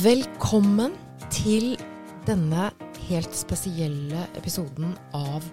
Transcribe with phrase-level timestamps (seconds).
[0.00, 0.94] Velkommen
[1.28, 1.74] til
[2.24, 2.70] denne
[3.10, 5.44] helt spesielle episoden av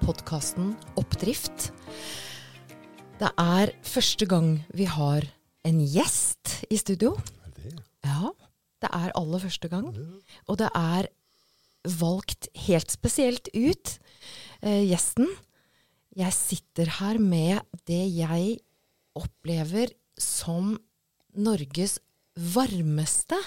[0.00, 1.68] podkasten Oppdrift.
[3.20, 5.28] Det er første gang vi har
[5.62, 7.12] en gjest i studio.
[7.46, 7.76] Er det?
[8.02, 8.34] Ja,
[8.82, 9.86] det er aller første gang.
[10.50, 11.12] Og det er
[12.02, 13.98] valgt helt spesielt ut.
[14.58, 15.30] Eh, gjesten
[16.18, 18.58] Jeg sitter her med det jeg
[19.14, 20.80] opplever som
[21.34, 22.00] Norges
[22.34, 23.38] varmeste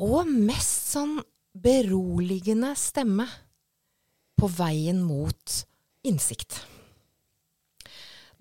[0.00, 1.18] og mest sånn
[1.52, 3.26] beroligende stemme
[4.40, 5.58] på veien mot
[6.08, 6.62] innsikt.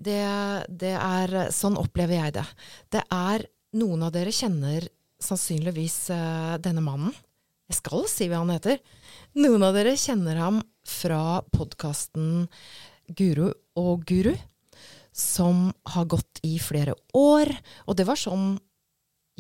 [0.02, 0.22] Det,
[0.68, 2.46] det er Sånn opplever jeg det.
[2.90, 3.46] Det er
[3.78, 4.84] Noen av dere kjenner
[5.24, 7.14] sannsynligvis uh, denne mannen.
[7.72, 8.82] Jeg skal si hva han heter.
[9.40, 12.50] Noen av dere kjenner ham fra podkasten
[13.16, 14.34] Guru og Guru,
[15.16, 17.54] som har gått i flere år.
[17.88, 18.58] Og det var sånn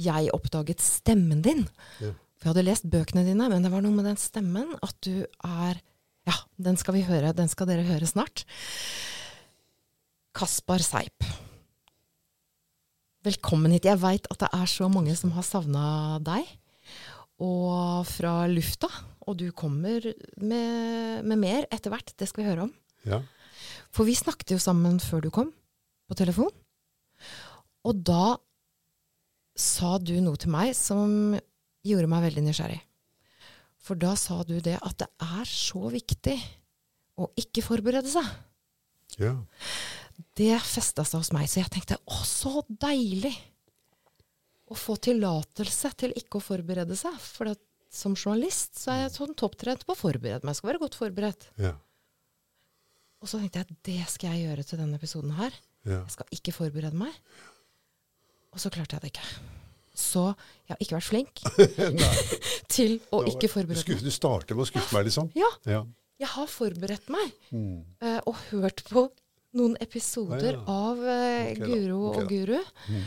[0.01, 1.65] jeg oppdaget stemmen din.
[2.01, 2.11] Ja.
[2.41, 5.23] For jeg hadde lest bøkene dine, men det var noe med den stemmen at du
[5.45, 5.81] er
[6.29, 7.33] Ja, den skal vi høre.
[7.33, 8.43] Den skal dere høre snart.
[10.37, 11.25] Kaspar Seip.
[13.25, 13.87] Velkommen hit.
[13.89, 16.45] Jeg veit at det er så mange som har savna deg.
[17.41, 18.89] Og fra lufta.
[19.29, 20.05] Og du kommer
[20.41, 22.13] med, med mer etter hvert.
[22.17, 22.71] Det skal vi høre om.
[23.05, 23.21] Ja.
[23.93, 25.51] For vi snakket jo sammen før du kom,
[26.09, 26.53] på telefon.
[27.85, 28.37] Og da
[29.57, 31.35] sa du noe til meg som
[31.85, 32.79] gjorde meg veldig nysgjerrig.
[33.81, 36.37] For da sa du det at det er så viktig
[37.21, 38.27] å ikke forberede seg.
[39.21, 39.35] ja.
[40.37, 43.33] Det festa seg hos meg, så jeg tenkte å, så deilig
[44.71, 47.15] å få tillatelse til ikke å forberede seg.
[47.19, 47.59] For at,
[47.91, 50.53] som journalist så er jeg sånn topptrent på å forberede meg.
[50.53, 51.47] Jeg skal være godt forberedt.
[51.59, 51.73] Ja.
[53.21, 55.57] Og så tenkte jeg det skal jeg gjøre til denne episoden her.
[55.83, 56.03] Ja.
[56.03, 57.17] Jeg skal ikke forberede meg.
[58.51, 59.25] Og så klarte jeg det ikke.
[60.01, 60.23] Så
[60.67, 61.41] jeg har ikke vært flink
[62.75, 64.03] til å ikke forberede meg.
[64.05, 65.31] Du starter med å skuffe meg, liksom?
[65.37, 65.81] Ja, Ja.
[66.21, 67.83] jeg har forberedt meg Mm.
[68.01, 69.09] eh, og hørt på
[69.53, 70.63] noen episoder Ah, ja.
[70.71, 72.29] av eh, Ok Guro okay, og.
[72.29, 72.59] Guru.
[72.87, 73.03] Mm.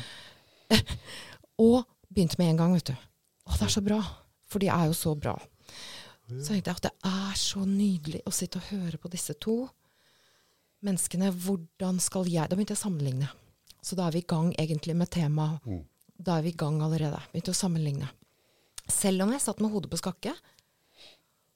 [1.64, 2.96] og begynte med en gang, vet du.
[3.48, 4.00] Å, det er så bra.
[4.48, 5.34] For de er jo så bra.
[6.28, 9.56] Så tenkte jeg at det er så nydelig å sitte og høre på disse to
[10.84, 11.32] menneskene.
[11.32, 13.28] Hvordan skal jeg Da begynte jeg å sammenligne.
[13.84, 15.64] Så da er vi i gang egentlig med temaet.
[15.68, 15.82] Mm.
[16.24, 17.20] Da er vi i gang allerede.
[17.32, 18.08] Begynte å sammenligne.
[18.88, 20.32] Selv om jeg satt med hodet på skakke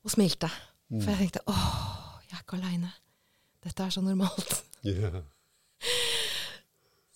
[0.04, 0.50] og smilte.
[0.88, 2.92] For jeg tenkte åh, jeg er ikke aleine.
[3.64, 4.58] Dette er så normalt.
[4.86, 5.10] Ja.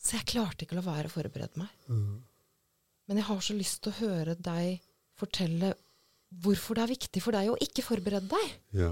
[0.03, 1.71] Så jeg klarte ikke å la være å forberede meg.
[1.87, 2.17] Mm.
[3.07, 4.81] Men jeg har så lyst til å høre deg
[5.21, 5.71] fortelle
[6.43, 8.57] hvorfor det er viktig for deg å ikke forberede deg.
[8.81, 8.91] Ja.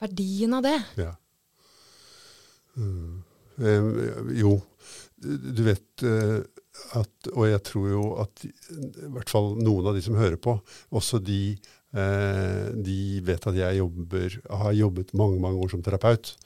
[0.00, 0.76] Verdien av det.
[1.02, 1.12] ja.
[2.78, 3.20] Mm.
[3.58, 3.88] Eh,
[4.38, 4.54] jo,
[5.18, 6.38] du vet eh,
[6.94, 8.50] at Og jeg tror jo at i
[9.10, 10.54] hvert fall noen av de som hører på,
[10.94, 11.56] også de
[11.96, 16.36] eh, de vet at jeg jobber, har jobbet mange mange år som terapeut.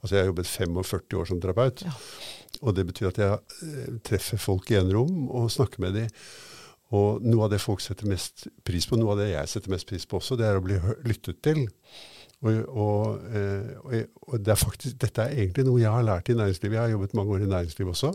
[0.00, 1.82] Altså Jeg har jobbet 45 år som terapeut.
[1.84, 1.96] Ja.
[2.60, 6.14] Og det betyr at jeg eh, treffer folk i enerom og snakker med dem.
[6.96, 9.86] Og noe av det folk setter mest pris på, noe av det jeg setter mest
[9.86, 11.66] pris på også, det er å bli lyttet til.
[12.40, 16.36] Og, og, eh, og, det er faktisk, dette er egentlig noe jeg har lært i
[16.38, 16.74] næringslivet.
[16.78, 18.12] Jeg har jobbet mange år i næringslivet også.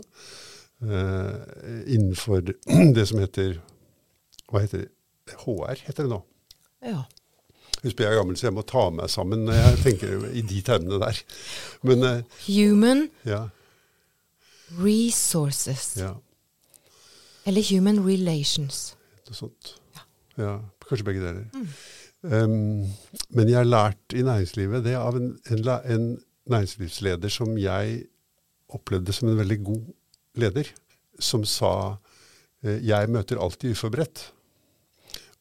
[0.82, 2.40] eh, innenfor
[2.96, 3.60] det som heter
[4.50, 4.90] Hva heter det?
[5.44, 6.18] HR heter det nå.
[6.86, 7.04] Ja.
[7.82, 10.60] Husk, jeg er gammel, så jeg må ta meg sammen når jeg tenker i de
[10.66, 11.18] termene der.
[11.86, 13.44] Men eh, Human ja,
[14.82, 15.96] resources.
[15.96, 16.12] ja,
[17.46, 18.96] Eller human relations.
[19.28, 19.74] noe sånt.
[20.38, 21.46] Ja, kanskje begge deler.
[22.22, 22.86] Um,
[23.30, 26.06] men jeg har lært i næringslivet det av en, en, en
[26.50, 28.06] næringslivsleder som jeg
[28.72, 29.84] opplevde som en veldig god
[30.40, 30.70] leder,
[31.20, 31.98] som sa
[32.64, 34.32] eh, 'jeg møter alltid uforberedt'.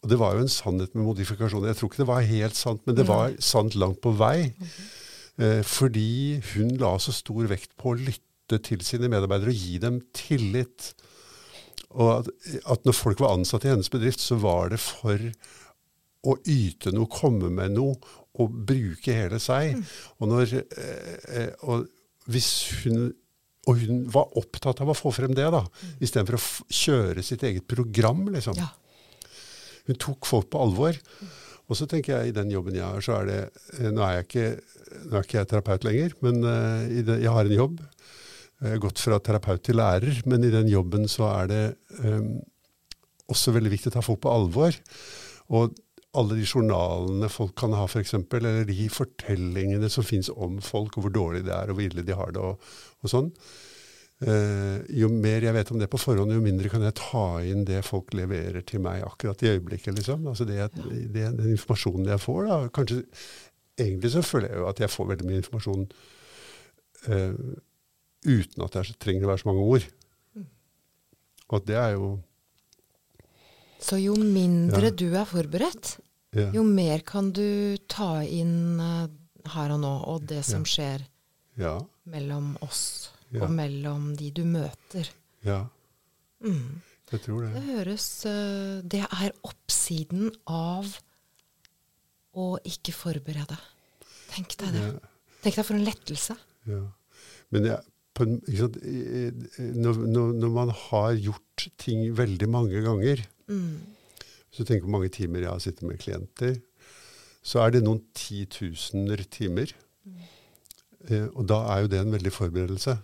[0.03, 1.67] Og det var jo en sannhet med modifikasjoner.
[1.67, 4.53] Jeg tror ikke det var helt sant, men det var sant langt på vei.
[5.41, 9.79] Eh, fordi hun la så stor vekt på å lytte til sine medarbeidere og gi
[9.81, 10.93] dem tillit.
[11.89, 12.29] Og at,
[12.69, 15.17] at når folk var ansatt i hennes bedrift, så var det for
[16.25, 17.95] å yte noe, komme med noe
[18.41, 19.77] og bruke hele seg.
[20.19, 21.85] Og, når, eh, eh, og
[22.31, 22.49] hvis
[22.83, 23.13] hun
[23.65, 25.63] og hun var opptatt av å få frem det, da,
[25.97, 28.27] istedenfor å kjøre sitt eget program.
[28.29, 28.59] liksom.
[28.61, 28.69] Ja.
[29.87, 30.97] Hun tok folk på alvor.
[31.65, 33.39] Og så tenker jeg i den jobben jeg har, så er det
[33.79, 34.47] eh, Nå er jeg ikke,
[35.09, 37.79] nå er ikke jeg terapeut lenger, men uh, i det, jeg har en jobb.
[38.61, 41.63] Jeg har gått fra terapeut til lærer, men i den jobben så er det
[42.05, 42.35] um,
[43.33, 44.77] også veldig viktig å ta folk på alvor.
[45.57, 45.73] Og
[46.17, 51.05] alle de journalene folk kan ha, f.eks., eller de fortellingene som fins om folk, og
[51.05, 53.31] hvor dårlig det er, og hvor ille de har det, og, og sånn.
[54.23, 57.65] Uh, jo mer jeg vet om det på forhånd, jo mindre kan jeg ta inn
[57.67, 59.97] det folk leverer til meg akkurat i øyeblikket.
[59.97, 60.23] liksom.
[60.31, 60.69] Altså det,
[61.11, 63.03] det, Den informasjonen jeg får, da, kanskje
[63.75, 65.81] Egentlig så føler jeg jo at jeg får veldig mye informasjon
[67.11, 67.33] uh,
[68.23, 69.87] uten at det trenger å være så mange ord.
[70.31, 70.45] Mm.
[71.51, 72.07] Og det er jo
[73.83, 74.95] Så jo mindre ja.
[74.95, 75.97] du er forberedt,
[76.35, 76.49] ja.
[76.55, 79.07] jo mer kan du ta inn uh,
[79.55, 80.71] her og nå, og det som ja.
[80.75, 81.05] skjer
[82.11, 85.09] mellom oss og mellom de du møter.
[85.45, 85.65] Ja.
[86.43, 86.81] Mm.
[87.11, 87.51] Jeg tror det.
[87.55, 90.89] Det høres uh, Det er oppsiden av
[92.35, 93.57] å ikke forberede.
[94.33, 94.85] Tenk deg det.
[95.43, 96.35] Tenk deg for en lettelse.
[96.67, 96.81] Ja.
[97.53, 97.83] Men jeg,
[98.23, 98.39] en,
[99.75, 103.21] når, når, man har gjort ting veldig mange ganger
[103.51, 103.75] mm.
[104.55, 106.53] Hvis du tenker på mange timer jeg har sittet med klienter,
[107.43, 109.73] så er det noen titusener timer.
[111.09, 112.95] Eh, og da er jo det en veldig forberedelse.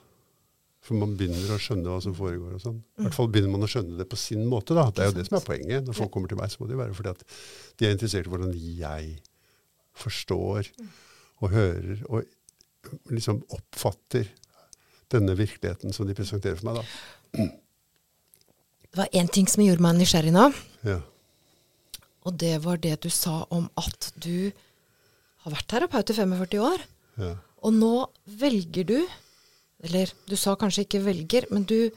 [0.81, 2.55] For man begynner å skjønne hva som foregår.
[2.55, 2.79] og sånn.
[2.95, 4.77] I hvert fall begynner man å skjønne det på sin måte.
[4.79, 4.87] da.
[4.95, 5.83] Det er jo det som er poenget.
[5.85, 7.27] Når folk kommer til meg, så må det jo være fordi at
[7.77, 9.11] de er interessert i hvordan jeg
[10.01, 10.71] forstår
[11.43, 14.31] og hører og liksom oppfatter
[15.11, 16.79] denne virkeligheten som de presenterer for meg.
[16.79, 17.45] da.
[18.87, 20.47] Det var én ting som gjorde meg nysgjerrig nå.
[20.87, 21.01] Ja.
[22.27, 24.51] Og det var det du sa om at du
[25.41, 26.83] har vært terapeut i 45 år.
[27.21, 27.33] Ja.
[27.65, 27.95] Og nå
[28.41, 28.99] velger du
[29.81, 31.89] Eller du sa kanskje ikke velger, men du,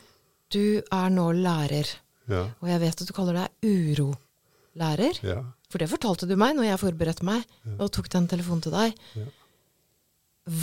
[0.49, 1.85] du er nå lærer.
[2.33, 2.47] Ja.
[2.63, 5.19] Og jeg vet at du kaller deg urolærer.
[5.21, 5.43] Ja.
[5.69, 7.45] For det fortalte du meg når jeg forberedte meg
[7.77, 8.97] og tok den telefonen til deg.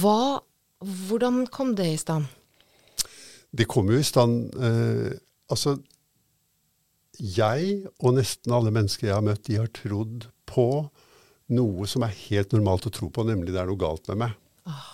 [0.02, 0.42] Hva,
[0.82, 2.26] hvordan kom det i stand?
[3.54, 5.12] Det kom jo i stand eh,
[5.52, 5.76] Altså,
[7.20, 10.68] jeg og nesten alle mennesker jeg har møtt, de har trodd på
[11.52, 14.38] noe som er helt normalt å tro på, nemlig det er noe galt med meg.
[14.70, 14.92] Oh.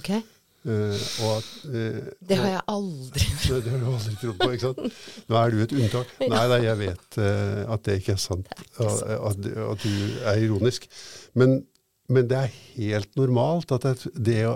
[0.00, 0.14] Ok.
[0.62, 4.68] Uh, at, uh, det har jeg aldri Nei, det har du aldri trodd på, ikke
[4.68, 5.00] sant?
[5.26, 6.12] Nå er du et unntak.
[6.22, 8.52] Nei da, jeg vet uh, at det ikke er sant.
[8.62, 9.08] Ikke sant.
[9.18, 10.86] At, at, du er ironisk.
[11.34, 11.58] Men,
[12.06, 14.54] men, det er helt normalt at det, det å,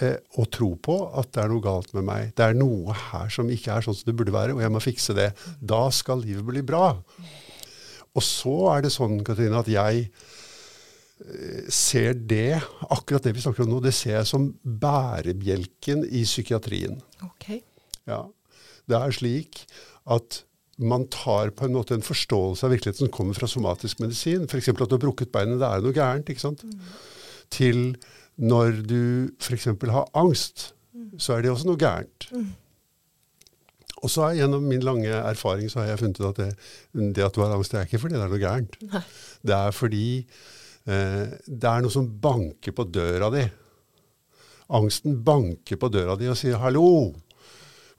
[0.00, 3.50] å, tro på at det er noe galt med meg Det er noe her som
[3.52, 5.32] ikke er sånn som det burde være, og jeg må fikse det.
[5.60, 6.94] Da skal livet bli bra.
[8.12, 10.08] Og så er det sånn, Katrine, at jeg
[11.72, 12.60] ser det,
[12.90, 16.98] akkurat det vi snakker om nå, det ser jeg som bærebjelken i psykiatrien.
[17.32, 17.60] Okay.
[18.08, 18.24] Ja.
[18.90, 19.62] Det er slik
[20.10, 20.42] at
[20.82, 24.48] man tar på en måte en forståelse av virkeligheten som kommer fra somatisk medisin.
[24.48, 24.72] F.eks.
[24.72, 26.32] at du har brukket beinet, det er noe gærent.
[26.32, 26.64] ikke sant?
[26.64, 26.80] Mm.
[27.52, 27.82] Til
[28.40, 29.02] når du
[29.40, 29.68] f.eks.
[29.68, 31.18] har angst, mm.
[31.20, 32.28] så er det også noe gærent.
[32.32, 32.50] Mm.
[34.02, 36.48] Og så Gjennom min lange erfaring så har jeg funnet ut at det,
[37.14, 38.80] det at du har angst, det er ikke fordi det er noe gærent.
[38.90, 39.04] Nei.
[39.46, 40.06] Det er fordi
[40.82, 43.42] Eh, det er noe som banker på døra di.
[44.72, 47.14] Angsten banker på døra di og sier 'hallo'.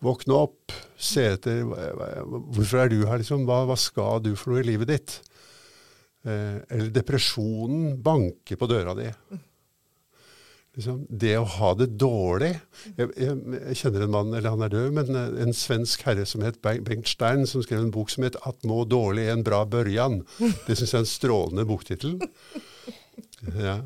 [0.03, 0.71] Våkne opp.
[0.97, 3.45] Se etter Hvorfor er du her, liksom?
[3.45, 5.21] Hva, hva skal du for noe i livet ditt?
[6.25, 9.07] Eh, eller depresjonen banker på døra di.
[10.73, 12.55] Liksom, det å ha det dårlig
[12.97, 16.41] jeg, jeg, jeg, kjenner en mann, eller han er død, men en svensk herre som
[16.41, 20.23] het Bengt Stein, som skrev en bok som het 'At må dårlig en bra børjan'.
[20.65, 22.17] Det syns jeg er en strålende boktittel.
[23.59, 23.81] Ja.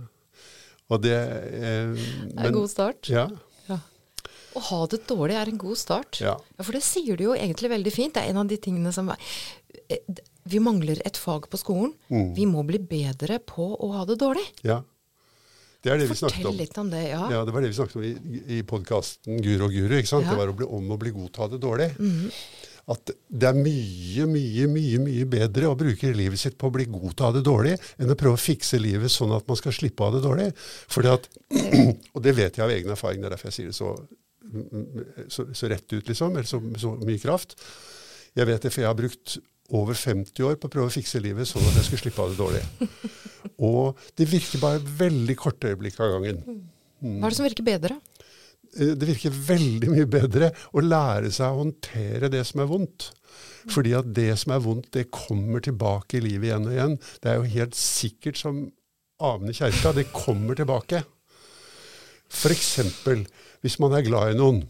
[0.88, 3.10] Og det eh, Det er en god start.
[3.10, 3.25] Ja.
[3.68, 3.80] ja.
[4.56, 6.19] Å ha det dårlig er en god start.
[6.22, 6.36] Ja.
[6.38, 6.63] ja.
[6.63, 8.13] For det sier du jo egentlig veldig fint.
[8.16, 11.95] Det er en av de tingene som eh, Vi mangler et fag på skolen.
[12.13, 12.30] Mm.
[12.38, 14.46] Vi må bli bedre på å ha det dårlig.
[14.62, 14.84] Ja.
[15.88, 16.62] Det er det Fortell vi snakket om.
[16.62, 17.25] litt om det, ja.
[17.32, 17.44] ja.
[17.48, 18.13] Det var det vi snakket om i,
[18.58, 20.00] i podkasten Guru og guru.
[20.01, 20.27] ikke sant?
[20.27, 20.36] Ja.
[20.36, 21.94] Det var å bli, om å bli god til å ha det dårlig.
[21.98, 22.25] Mm
[22.88, 26.86] at det er mye, mye, mye mye bedre å bruke livet sitt på å bli
[26.88, 29.60] god til å ha det dårlig, enn å prøve å fikse livet sånn at man
[29.60, 30.48] skal slippe å ha det dårlig.
[30.94, 31.27] Fordi at,
[32.15, 33.91] Og det vet jeg av egen erfaring, det er derfor jeg sier det så,
[35.34, 37.58] så, så rett ut, liksom, eller så, så, mye kraft.
[38.38, 39.36] Jeg vet det, for jeg har brukt
[39.75, 42.31] over 50 år på å prøve å fikse livet sånn at jeg skulle slippe av
[42.31, 43.00] det dårlig.
[43.67, 46.39] Og det virker bare veldig korte øyeblikk av gangen.
[47.01, 47.17] Mm.
[47.19, 47.97] Hva er det som virker bedre?
[48.77, 53.09] Eh, det virker veldig mye bedre å lære seg å håndtere det som er vondt.
[53.67, 56.95] Fordi at det som er vondt, det kommer tilbake i livet igjen og igjen.
[57.24, 58.63] Det er jo helt sikkert som
[59.24, 59.91] amen i kjerka.
[59.97, 61.03] Det kommer tilbake.
[62.27, 62.71] F.eks.
[63.63, 64.63] hvis man er glad i noen,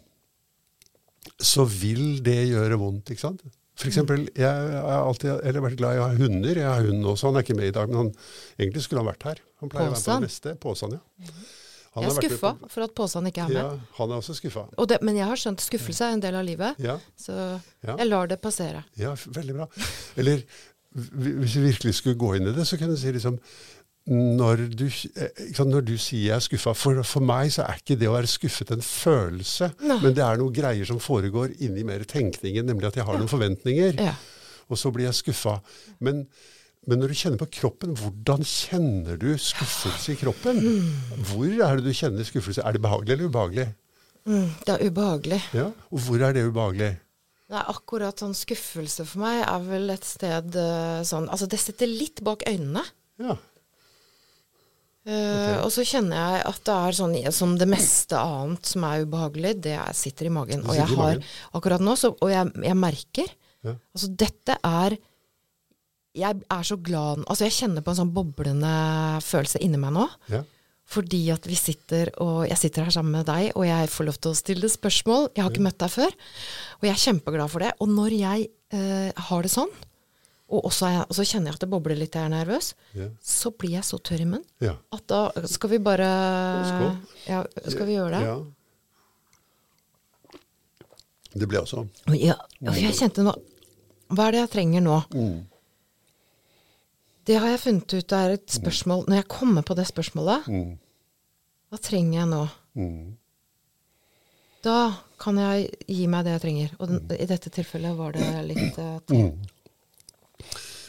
[1.38, 3.12] så vil det gjøre vondt.
[3.12, 3.44] ikke sant?
[3.78, 6.58] For eksempel, Jeg har alltid eller vært glad i å ha hunder.
[6.58, 7.30] Jeg har hund også.
[7.30, 8.12] Han er ikke med i dag, men han,
[8.58, 9.42] egentlig skulle han vært her.
[9.62, 10.02] Han pleier Påsan.
[10.02, 10.54] å være på det meste.
[10.64, 11.36] Påsan, ja.
[11.98, 13.60] Han jeg er skuffa for at Påsan ikke er med.
[13.62, 14.66] Ja, han er også skuffa.
[15.02, 16.98] Men jeg har skjønt skuffelse er en del av livet, ja.
[17.18, 17.96] så ja.
[17.96, 18.84] jeg lar det passere.
[19.02, 19.70] Ja, veldig bra.
[20.22, 20.44] Eller
[20.98, 23.38] hvis vi virkelig skulle gå inn i det, så kan du si liksom
[24.08, 27.82] når du, eh, sant, når du sier jeg er skuffa for, for meg så er
[27.82, 29.98] ikke det å være skuffet en følelse, Nei.
[30.04, 33.28] men det er noen greier som foregår inni mer tenkningen, nemlig at jeg har noen
[33.32, 34.14] forventninger, Ja.
[34.70, 35.58] og så blir jeg skuffa.
[36.00, 36.22] Men,
[36.88, 40.62] men når du kjenner på kroppen, hvordan kjenner du skuffelse i kroppen?
[41.34, 42.64] Hvor er det du kjenner skuffelse?
[42.64, 43.68] Er det behagelig eller ubehagelig?
[44.28, 45.42] Mm, det er ubehagelig.
[45.56, 46.94] Ja, Og hvor er det ubehagelig?
[47.52, 51.88] Nei, akkurat sånn skuffelse for meg er vel et sted eh, sånn Altså, det sitter
[51.88, 52.84] litt bak øynene.
[53.24, 53.38] Ja.
[55.08, 59.06] Eh, Og så kjenner jeg at det er sånn som det meste annet som er
[59.08, 60.66] ubehagelig, det er, sitter i magen.
[60.66, 61.22] Sitter Og jeg har
[61.60, 63.30] akkurat nå, så, og jeg, jeg merker
[63.66, 63.74] Ja.
[63.96, 64.98] Altså, dette er
[66.18, 68.70] Jeg er så glad Altså, jeg kjenner på en sånn boblende
[69.26, 70.06] følelse inni meg nå.
[70.30, 70.44] ja.
[70.88, 74.18] Fordi at vi sitter, og jeg sitter her sammen med deg, og jeg får lov
[74.24, 75.26] til å stille spørsmål.
[75.36, 76.14] Jeg har ikke møtt deg før,
[76.78, 77.72] og jeg er kjempeglad for det.
[77.84, 79.74] Og når jeg eh, har det sånn,
[80.50, 83.08] og, også jeg, og så kjenner jeg at det bobler litt, jeg er nervøs, Ja.
[83.22, 84.76] så blir jeg så tørr i munnen ja.
[84.96, 86.08] at da skal vi bare
[86.70, 86.94] Skål.
[87.28, 88.22] Ja, skal vi gjøre det?
[88.30, 88.38] Ja.
[91.38, 91.84] Det ble også.
[92.18, 93.34] Ja, jeg kjente nå
[94.16, 94.98] Hva er det jeg trenger nå?
[95.14, 95.42] Mm.
[97.28, 100.78] Det har jeg funnet ut er et spørsmål Når jeg kommer på det spørsmålet, Mm.
[101.70, 102.44] hva trenger jeg nå?
[102.80, 103.18] Mm.
[104.64, 104.78] Da
[105.20, 106.72] kan jeg gi meg det jeg trenger.
[106.80, 108.78] Og den, i dette tilfellet var det litt.
[109.12, 109.36] Mm.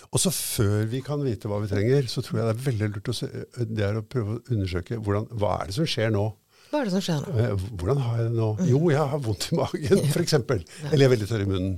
[0.08, 2.86] Og så før vi kan vite hva vi trenger, så tror jeg det er veldig
[2.94, 3.28] lurt å, se,
[3.68, 6.22] det er å prøve å undersøke hvordan, hva er det som skjer nå.
[6.70, 7.34] Hva er det som skjer nå?
[7.42, 8.48] Eh, Hvordan har jeg det nå?
[8.68, 10.34] Jo, jeg har vondt i magen, f.eks.
[10.38, 11.76] Eller jeg er veldig tørr i munnen.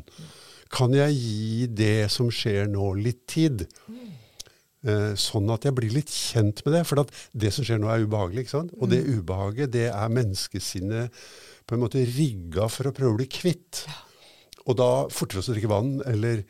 [0.70, 3.66] Kan jeg gi det som skjer nå, litt tid?
[4.86, 6.84] Eh, sånn at jeg blir litt kjent med det.
[6.88, 8.46] For at det som skjer nå, er ubehagelig.
[8.46, 8.74] ikke sant?
[8.78, 11.18] Og det ubehaget, det er menneskesinnet
[11.66, 13.84] på en måte rigga for å prøve å bli kvitt.
[14.66, 16.42] Og da fortere oss å drikke vann, eller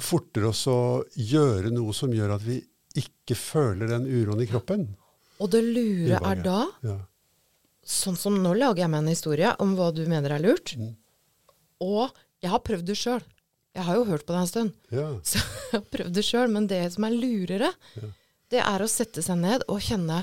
[0.00, 0.78] fortere oss å
[1.14, 2.60] gjøre noe som gjør at vi
[2.98, 4.86] ikke føler den uroen i kroppen.
[5.42, 6.98] Og det lure er da Ja.
[7.84, 10.72] Sånn som nå lager jeg meg en historie om hva du mener er lurt.
[10.80, 10.94] Mm.
[11.84, 13.20] Og jeg har prøvd det sjøl.
[13.74, 14.72] Jeg har jo hørt på det en stund.
[14.94, 15.08] ja.
[15.28, 16.48] Så jeg har prøvd det sjøl.
[16.54, 17.72] Men det som er lurere,
[18.54, 20.22] det er å sette seg ned og kjenne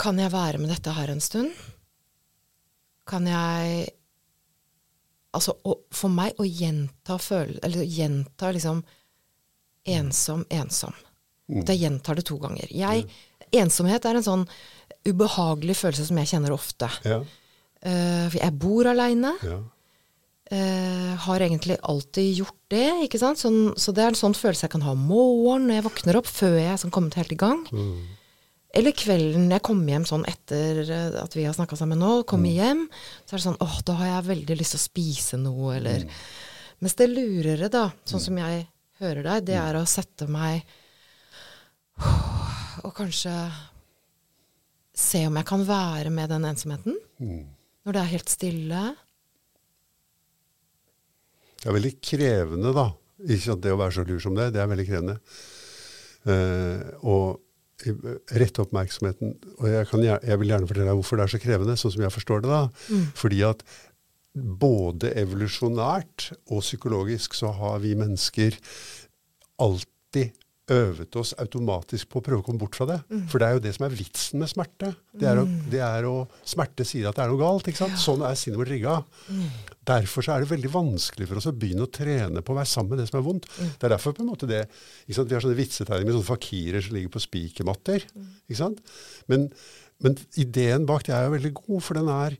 [0.00, 1.52] Kan jeg være med dette her en stund?
[3.10, 3.90] Kan jeg
[5.36, 5.54] Altså
[5.94, 8.82] for meg å gjenta føle, Eller gjenta liksom
[9.86, 10.94] ensom, ensom.
[11.60, 12.70] At jeg gjentar det to ganger.
[12.70, 13.06] Jeg,
[13.58, 14.44] ensomhet er en sånn
[15.08, 16.90] ubehagelig følelse som jeg kjenner ofte.
[17.06, 17.20] Ja.
[17.80, 19.34] Uh, for jeg bor aleine.
[19.46, 19.60] ja.
[20.50, 22.88] Uh, har egentlig alltid gjort det.
[23.04, 23.38] ikke sant?
[23.38, 26.18] Sånn, så det er en sånn følelse jeg kan ha om morgenen når jeg våkner
[26.18, 27.60] opp, før jeg er sånn kommet helt i gang.
[27.70, 28.00] Mm.
[28.76, 32.20] Eller kvelden jeg kommer hjem sånn etter eh, at vi har snakka sammen nå.
[32.30, 32.84] Kommer hjem,
[33.24, 36.06] så er det sånn åh, da har jeg veldig lyst til å spise noe, eller
[36.80, 38.62] Mens det lurere, da, sånn som jeg
[39.02, 40.62] hører deg, det er å sette meg
[42.86, 43.34] og kanskje
[44.96, 46.96] se om jeg kan være med den ensomheten.
[47.20, 47.42] Mm.
[47.84, 48.80] Når det er helt stille.
[51.60, 52.86] Det er veldig krevende, da.
[53.28, 55.18] Ikke at det å være så lur som det, det er veldig krevende.
[56.24, 57.40] Uh, og
[58.36, 61.76] rette oppmerksomheten Og jeg, kan, jeg vil gjerne fortelle deg hvorfor det er så krevende,
[61.80, 62.50] sånn som jeg forstår det.
[62.50, 62.98] da.
[63.18, 63.64] Fordi at
[64.34, 68.58] både evolusjonært og psykologisk så har vi mennesker
[69.60, 70.36] alltid
[70.70, 72.98] øvet oss automatisk på å prøve å komme bort fra det.
[73.30, 74.92] For det er jo det som er vitsen med smerte.
[75.12, 76.14] Det er, å, det er å
[76.46, 77.66] Smerte sier at det er noe galt.
[77.68, 77.98] ikke sant?
[78.00, 79.00] Sånn er sinnet vårt rigga.
[79.90, 82.70] Derfor så er det veldig vanskelig for oss å begynne å trene på å være
[82.70, 83.50] sammen med det som er vondt.
[83.58, 84.64] Det er derfor på en måte det,
[85.06, 85.30] ikke sant?
[85.30, 88.06] Vi har sånne vitsetegninger med sånne fakirer som ligger på spikermatter.
[88.46, 88.82] ikke sant?
[89.32, 89.48] Men,
[90.04, 92.38] men ideen bak det er jo veldig god, for den er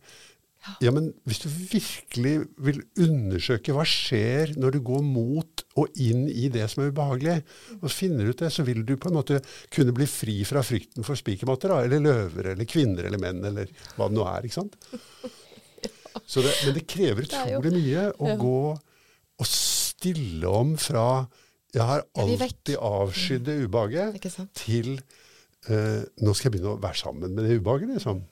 [0.85, 6.26] ja, men hvis du virkelig vil undersøke hva skjer når du går mot og inn
[6.29, 7.37] i det som er ubehagelig,
[7.81, 9.40] og finner ut det, så vil du på en måte
[9.73, 14.11] kunne bli fri fra frykten for spikermatter, eller løver, eller kvinner, eller menn, eller hva
[14.11, 14.49] det nå er.
[14.49, 14.76] ikke sant?
[16.26, 18.59] Så det, men det krever er utrolig mye å gå
[19.40, 21.07] og stille om fra
[21.71, 24.25] jeg har alltid avskydd det ubehaget,
[24.59, 24.97] til
[25.71, 27.93] eh, nå skal jeg begynne å være sammen med det ubehaget.
[27.95, 28.25] liksom.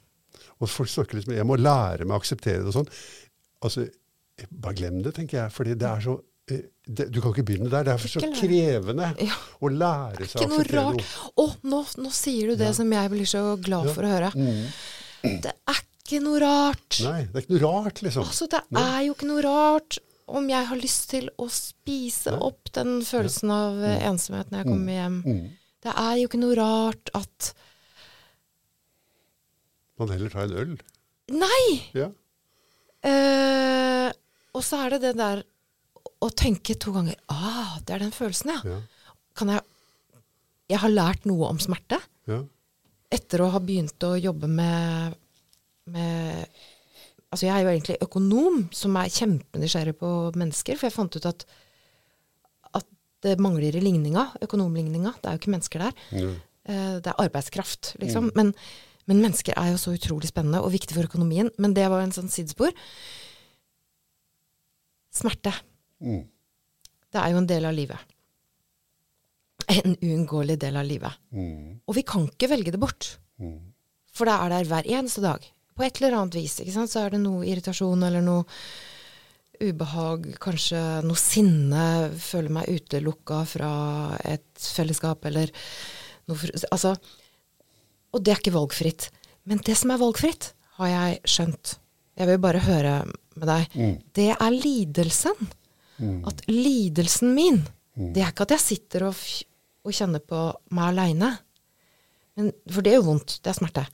[0.59, 2.91] Og folk snakker liksom Jeg må lære meg å akseptere det og sånn.
[3.65, 3.89] Altså,
[4.51, 5.51] Bare glem det, tenker jeg.
[5.51, 6.13] fordi det er så
[6.51, 7.89] eh, det, Du kan ikke begynne der.
[7.89, 9.39] Det er så krevende Ja.
[9.61, 11.07] å lære seg å akseptere noe.
[11.43, 12.77] Å, nå, nå sier du det Ja.
[12.79, 14.33] som jeg blir så glad for å høre.
[14.35, 15.41] Mm.
[15.43, 17.01] Det er ikke noe rart.
[17.05, 18.25] Nei, det er ikke noe rart, liksom.
[18.25, 18.85] Altså, det Nei.
[18.87, 22.41] er jo ikke noe rart om jeg har lyst til å spise Nei.
[22.49, 24.03] opp den følelsen av mm.
[24.11, 25.19] ensomhet når jeg kommer hjem.
[25.25, 25.47] Mm.
[25.85, 27.53] Det er jo ikke noe rart at
[29.99, 30.75] Man heller ta en øl.
[31.35, 31.65] Nei!
[31.97, 32.09] Ja.
[33.07, 34.09] Eh,
[34.57, 35.43] og så er det det der
[36.25, 38.77] å tenke to ganger Ah, det er den følelsen, ja.
[38.77, 39.13] ja.
[39.39, 39.63] Kan jeg
[40.69, 41.97] jeg har lært noe om smerte
[42.29, 42.43] Ja.
[43.15, 45.15] etter å ha begynt å jobbe med,
[45.89, 46.59] med
[47.33, 51.27] Altså jeg er jo egentlig økonom som er kjempenysgjerrig på mennesker, for jeg fant ut
[51.29, 51.43] at,
[52.81, 52.87] at
[53.25, 55.13] det mangler i ligninga, økonomligninga.
[55.21, 55.99] Det er jo ikke mennesker der.
[56.17, 56.31] Mm.
[57.05, 58.31] Det er arbeidskraft, liksom.
[58.33, 58.55] Men,
[59.09, 61.49] men mennesker er jo så utrolig spennende og viktig for økonomien.
[61.57, 62.75] Men det var en sånn sidespor.
[65.15, 65.55] Smerte.
[66.05, 66.27] Mm.
[67.09, 68.15] Det er jo en del av livet.
[69.69, 71.17] En uunngåelig del av livet.
[71.33, 71.81] Mm.
[71.89, 73.15] Og vi kan ikke velge det bort.
[73.41, 73.73] Mm.
[74.13, 75.45] For det er der hver eneste dag.
[75.77, 76.59] På et eller annet vis.
[76.61, 76.93] ikke sant?
[76.93, 78.45] Så er det noe irritasjon eller noe
[79.59, 81.85] ubehag, kanskje noe sinne.
[82.21, 83.73] Føler meg utelukka fra
[84.21, 85.53] et fellesskap eller
[86.29, 86.93] noe Altså
[88.19, 89.09] Og det er ikke valgfritt.
[89.49, 91.77] Men det som er valgfritt, har jeg skjønt.
[92.19, 92.95] Jeg vil bare høre
[93.39, 93.75] med deg.
[93.79, 93.95] Mm.
[94.19, 95.51] Det er lidelsen.
[95.99, 96.19] Mm.
[96.31, 97.63] At lidelsen min,
[97.95, 99.43] det er ikke at jeg sitter og, f
[99.87, 100.43] og kjenner på
[100.77, 101.31] meg aleine.
[102.69, 103.39] For det er jo vondt.
[103.43, 103.87] Det er smerte.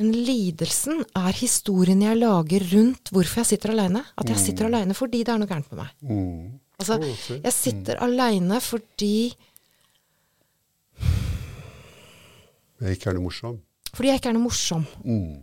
[0.00, 4.02] Men lidelsen er historien jeg lager rundt hvorfor jeg sitter aleine.
[4.18, 5.94] At jeg sitter aleine fordi det er noe gærent med meg.
[6.00, 6.58] Mm.
[6.82, 6.98] Altså,
[7.36, 9.30] jeg sitter aleine fordi
[12.82, 13.60] Jeg ikke er noe morsom.
[13.94, 14.86] fordi jeg ikke er noe morsom.
[15.06, 15.42] Mm.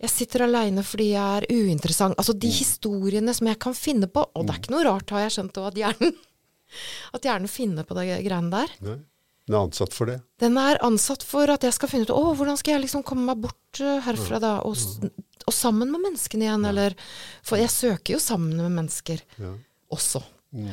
[0.00, 2.16] Jeg sitter aleine fordi jeg er uinteressant.
[2.18, 4.24] Altså de historiene som jeg kan finne på.
[4.34, 6.02] Og det er ikke noe rart, har jeg skjønt, også, at
[7.18, 8.72] at hjernen finner på de greiene der.
[8.86, 8.98] Nei.
[9.50, 10.18] Den er ansatt for det.
[10.38, 13.24] Den er ansatt for at jeg skal finne ut å, hvordan skal jeg liksom komme
[13.26, 14.78] meg bort eh, herfra da, og,
[15.48, 16.94] og sammen med menneskene igjen, eller
[17.42, 19.50] For jeg søker jo sammen med mennesker Ja.
[19.90, 20.22] også.
[20.54, 20.70] Mm.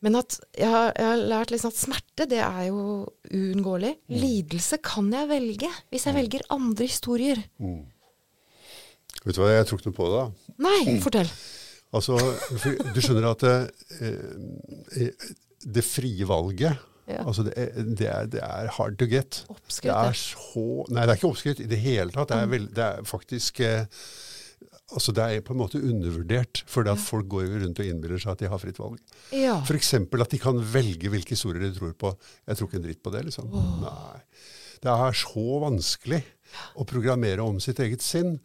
[0.00, 2.82] Men at jeg har, jeg har lært liksom at smerte, det er jo
[3.28, 3.94] uunngåelig.
[4.08, 4.14] Mm.
[4.22, 7.42] Lidelse kan jeg velge, hvis jeg velger andre historier.
[7.60, 7.82] Mm.
[9.26, 10.22] Vet du hva jeg tok noe på da?
[10.64, 11.00] Nei, Mm.
[11.04, 11.32] fortell.
[11.90, 12.14] Altså,
[12.94, 13.54] du skjønner at det,
[14.06, 15.32] eh,
[15.74, 16.76] det frie valget
[17.10, 17.24] Ja.
[17.26, 19.40] altså det, er, det, er, det er hard to get.
[19.82, 22.30] Det er så Nei, det er ikke oppskritt i det hele tatt.
[22.30, 23.88] Det er, veld, det er faktisk eh,
[24.92, 28.18] Altså, det er på en måte undervurdert, fordi at folk går jo rundt og innbiller
[28.18, 28.98] seg at de har fritt valg.
[29.32, 29.60] Ja.
[29.62, 29.92] F.eks.
[29.94, 32.10] at de kan velge hvilke historier de tror på.
[32.48, 33.50] Jeg tror ikke en dritt på det, liksom.
[33.84, 34.20] Nei.
[34.82, 36.22] Det er så vanskelig
[36.80, 38.38] å programmere om sitt eget sinn.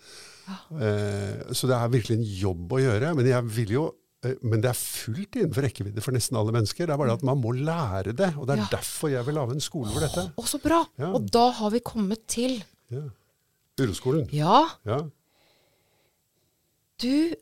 [0.78, 3.14] Eh, så det er virkelig en jobb å gjøre.
[3.18, 3.86] Men, jeg vil jo,
[4.26, 6.86] eh, men det er fullt innenfor rekkevidde for nesten alle mennesker.
[6.86, 8.34] Det er bare at man må lære det.
[8.38, 8.70] Og det er Ja.
[8.78, 10.28] derfor jeg vil lage en skole for dette.
[10.38, 10.84] Å, så bra.
[11.00, 11.12] Ja.
[11.14, 13.02] Og da har vi kommet til Ja.
[13.80, 14.30] Uroskolen.
[14.32, 15.02] Ja, Ja.
[17.02, 17.34] Du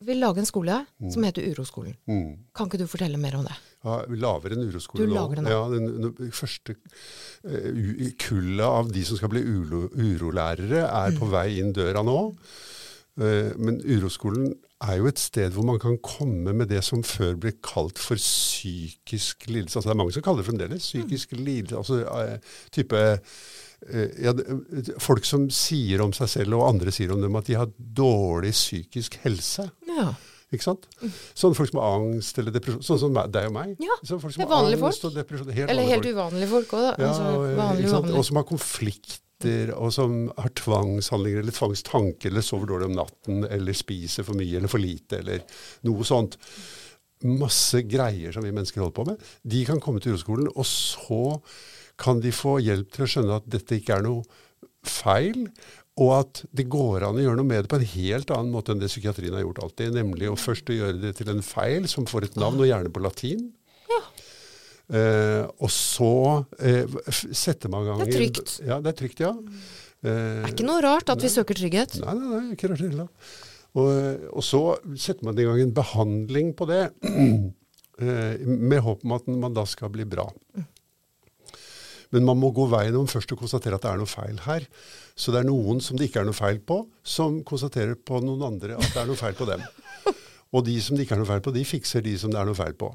[0.00, 0.78] vil lage en skole
[1.12, 1.92] som heter Uroskolen.
[2.08, 2.30] Mm.
[2.56, 3.52] Kan ikke du fortelle mer om det?
[3.84, 5.14] Ja, vi lager en uroskole Du nå.
[5.18, 5.50] lager den nå?
[5.50, 6.74] Ja, den, den første
[7.44, 11.18] uh, kullet av de som skal bli ulo, urolærere, er Mm.
[11.20, 12.16] på vei inn døra nå.
[13.20, 17.34] Uh, men uroskolen er jo et sted hvor man kan komme med det som før
[17.36, 19.76] ble kalt for psykisk lidelse.
[19.76, 21.44] Altså, det er mange som kaller det fremdeles psykisk Mm.
[21.44, 21.76] lidelse.
[21.76, 22.38] Altså uh,
[22.72, 23.20] type
[24.20, 24.34] ja,
[25.00, 28.52] folk som sier om seg selv, og andre sier om dem, at de har dårlig
[28.56, 29.70] psykisk helse.
[29.88, 30.10] Ja.
[30.50, 30.86] Ikke sant?
[31.38, 32.82] Sånne folk som har angst eller depresjon.
[32.82, 33.76] Sånn som deg og meg.
[33.78, 35.02] Ja, Sånne folk som det er har vanlige folk.
[35.14, 36.92] Helt Eller vanlige helt uvanlige folk òg, da.
[36.98, 38.14] Ja, altså, og, vanlig, ikke sant?
[38.18, 43.44] og som har konflikter, og som har tvangshandlinger eller tvangstanker, eller sover dårlig om natten,
[43.46, 45.46] eller spiser for mye eller for lite, eller
[45.86, 46.34] noe sånt.
[47.30, 49.30] Masse greier som vi mennesker holder på med.
[49.54, 51.22] De kan komme til uroskolen, og så
[52.00, 54.24] kan de få hjelp til å skjønne at dette ikke er noe
[54.86, 55.46] feil,
[56.00, 58.72] og at det går an å gjøre noe med det på en helt annen måte
[58.72, 61.88] enn det psykiatrien har gjort alltid, nemlig å først å gjøre det til en feil
[61.92, 63.50] som får et navn, og gjerne på latin.
[64.90, 66.14] Eh, og så
[66.58, 68.56] eh, setter man i gang Det er trygt.
[68.66, 69.36] Ja, det er trygt, ja.
[69.36, 71.98] Det Eh, er ikke noe rart at vi søker trygghet.
[72.00, 73.32] Nei, nei, nei, ikke rart i det hele tatt.
[73.76, 74.60] Og, og så
[74.98, 76.82] setter man i gang en behandling på det,
[78.02, 80.24] eh, med håp om at man da skal bli bra.
[82.14, 84.66] Men man må gå veien om først å konstatere at det er noe feil her.
[85.14, 88.42] Så det er noen som det ikke er noe feil på, som konstaterer på noen
[88.52, 89.62] andre at det er noe feil på dem.
[90.50, 92.48] Og de som det ikke er noe feil på, de fikser de som det er
[92.48, 92.88] noe feil på.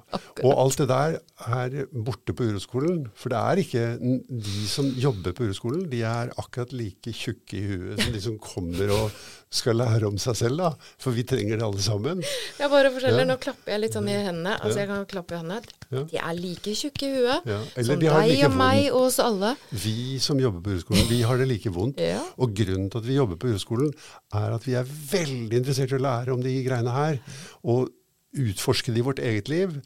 [0.43, 1.15] Og alt det der
[1.55, 3.05] er borte på uroskolen.
[3.15, 3.85] For det er ikke
[4.27, 8.35] de som jobber på uroskolen, de er akkurat like tjukke i huet som de som
[8.43, 10.57] kommer og skal lære om seg selv.
[10.59, 10.69] da.
[11.01, 12.21] For vi trenger det alle sammen.
[12.59, 13.29] Jeg bare forteller, Ja.
[13.29, 14.55] Nå klapper jeg litt sånn i hendene.
[14.59, 15.75] Altså, jeg kan klappe i hendene.
[15.91, 16.01] Ja.
[16.11, 19.19] De er like tjukke i huet Ja, som de deg like og meg og oss
[19.23, 19.51] alle.
[19.71, 22.01] Vi som jobber på uroskolen, vi har det like vondt.
[22.03, 22.23] Ja.
[22.41, 23.93] Og grunnen til at vi jobber på uroskolen,
[24.33, 27.21] er at vi er veldig interessert i å lære om de greiene her.
[27.63, 27.93] Og
[28.35, 29.77] utforske det i vårt eget liv.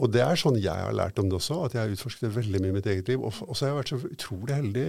[0.00, 2.32] Og det er sånn jeg har lært om det også, at jeg har utforsket det
[2.38, 3.20] veldig mye i mitt eget liv.
[3.20, 4.86] Og, og så har jeg vært så utrolig heldig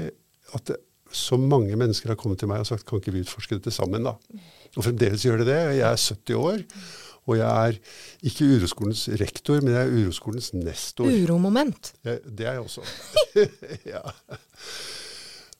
[0.57, 0.77] at det,
[1.15, 4.07] så mange mennesker har kommet til meg og sagt kan ikke vi utforske dette sammen,
[4.07, 4.15] da?
[4.77, 5.61] Og fremdeles gjør det det.
[5.77, 6.61] Jeg er 70 år.
[7.29, 7.77] Og jeg er
[8.25, 11.09] ikke uroskolens rektor, men jeg er uroskolens nestor.
[11.11, 11.91] Uromoment.
[12.05, 12.85] Jeg, det er jeg også.
[13.93, 14.01] ja.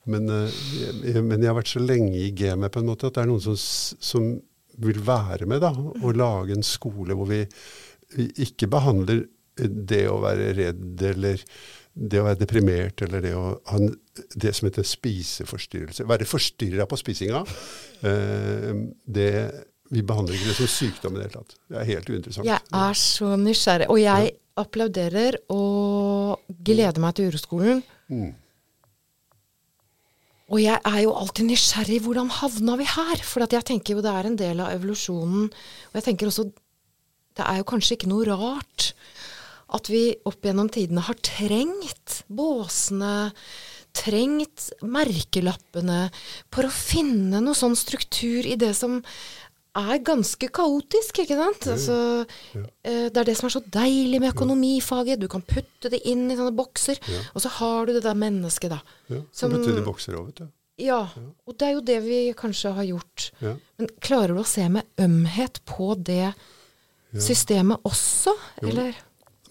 [0.10, 0.62] men, uh,
[1.06, 3.30] jeg, men, jeg har vært så lenge i gamet på en måte at det er
[3.30, 3.60] noen som,
[4.02, 4.32] som
[4.82, 7.44] vil være med da, og lage en skole hvor vi,
[8.16, 9.26] vi ikke behandler
[9.62, 11.44] det å være redd eller
[11.94, 13.80] det å være deprimert eller det å ha
[14.40, 16.06] det som heter spiseforstyrrelse.
[16.08, 17.42] Være forstyrra på spisinga.
[18.08, 18.70] Eh,
[19.04, 19.32] det,
[19.92, 21.58] vi behandler ikke det som sykdom i det hele tatt.
[21.68, 22.48] Det er helt uinteressant.
[22.48, 23.90] Jeg er så nysgjerrig.
[23.92, 24.38] Og jeg ja.
[24.64, 27.84] applauderer og gleder meg til Uroskolen.
[28.12, 28.32] Mm.
[30.52, 32.02] Og jeg er jo alltid nysgjerrig.
[32.04, 33.24] Hvordan havna vi her?
[33.24, 35.48] For jeg tenker jo det er en del av evolusjonen.
[35.92, 36.50] Og jeg tenker også
[37.32, 38.90] Det er jo kanskje ikke noe rart
[39.76, 43.32] at vi opp gjennom tidene har trengt båsene,
[43.96, 46.06] trengt merkelappene,
[46.52, 49.02] for å finne noe sånn struktur i det som
[49.78, 51.68] er ganske kaotisk, ikke sant?
[51.72, 51.98] Altså,
[52.56, 52.64] ja.
[52.84, 55.22] Eh, det er det som er så deilig med økonomifaget.
[55.22, 57.22] Du kan putte det inn i sånne bokser, ja.
[57.32, 58.82] og så har du det der mennesket, da.
[59.12, 60.50] Ja, som putte det i bokser òg, vet du.
[60.82, 61.04] Ja,
[61.46, 63.30] og det er jo det vi kanskje har gjort.
[63.40, 66.34] Men klarer du å se med ømhet på det
[67.12, 68.98] systemet også, eller?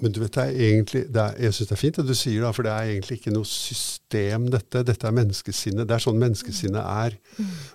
[0.00, 2.14] Men du vet, det er egentlig, det er, jeg syns det er fint det du
[2.16, 4.84] sier, da, for det er egentlig ikke noe system, dette.
[4.88, 5.88] Dette er menneskesinnet.
[5.88, 7.18] Det er sånn menneskesinnet er.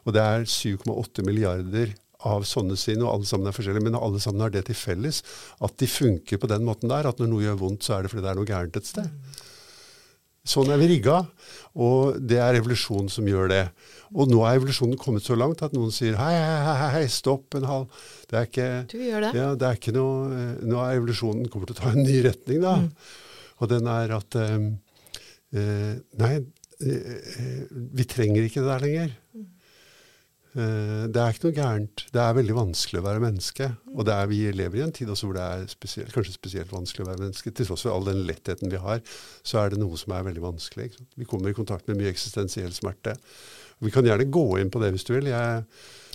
[0.03, 1.93] Og det er 7,8 milliarder
[2.25, 5.21] av sånne sinn, og alle sammen er forskjellige, men alle sammen har det til felles
[5.63, 7.09] at de funker på den måten der.
[7.09, 9.43] At når noe gjør vondt, så er det fordi det er noe gærent et sted.
[10.45, 11.23] Sånn er vi rigga,
[11.81, 13.63] og det er evolusjonen som gjør det.
[14.13, 17.57] Og nå er evolusjonen kommet så langt at noen sier hei, hei, hei, hei stopp
[17.57, 18.03] en halv.
[18.29, 19.31] Det er ikke, du gjør det.
[19.39, 22.19] Ja, det er ikke noe, eh, Nå er evolusjonen kommer til å ta en ny
[22.27, 22.75] retning, da.
[22.83, 22.91] Mm.
[23.55, 24.69] Og den er at um,
[25.55, 26.33] uh, Nei,
[26.85, 27.61] uh,
[27.97, 29.13] vi trenger ikke det der lenger.
[30.55, 32.03] Uh, det er ikke noe gærent.
[32.15, 33.67] Det er veldig vanskelig å være menneske.
[33.91, 37.03] Og er, vi lever i en tid også hvor det er spesielt, kanskje spesielt vanskelig
[37.03, 37.51] å være menneske.
[37.51, 39.03] Til tross for all den lettheten vi har,
[39.43, 40.93] så er det noe som er veldig vanskelig.
[41.19, 43.17] Vi kommer i kontakt med mye eksistensiell smerte.
[43.83, 45.27] Vi kan gjerne gå inn på det hvis du vil.
[45.33, 45.67] Jeg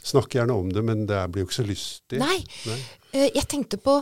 [0.09, 2.25] snakker gjerne om det, men det blir jo ikke så lystig.
[2.25, 2.41] Nei.
[2.71, 2.81] Nei.
[3.13, 4.01] Uh, jeg tenkte på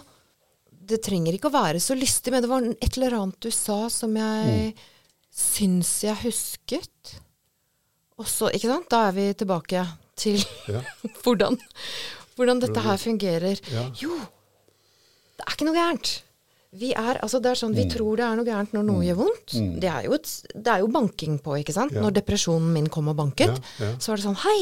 [0.89, 3.83] Det trenger ikke å være så lystig, men det var et eller annet du sa
[3.93, 4.85] som jeg mm.
[5.35, 7.19] syns jeg husket.
[8.19, 8.89] Og så, ikke sant?
[8.89, 9.83] Da er vi tilbake
[10.19, 10.83] til ja.
[11.23, 11.59] hvordan,
[12.37, 13.61] hvordan, dette her fungerer.
[13.75, 13.89] Ja.
[14.03, 14.17] Jo,
[15.39, 16.17] det er ikke noe gærent.
[16.79, 17.93] Vi er, altså det er sånn, vi mm.
[17.95, 19.05] tror det er noe gærent når noe mm.
[19.07, 19.53] gjør vondt.
[19.57, 19.69] Mm.
[19.81, 21.95] Det, er et, det, er jo banking på, ikke sant.
[21.97, 22.03] Ja.
[22.05, 23.93] Når depresjonen min kom og banket, ja, ja.
[23.97, 24.59] så var det sånn Hei,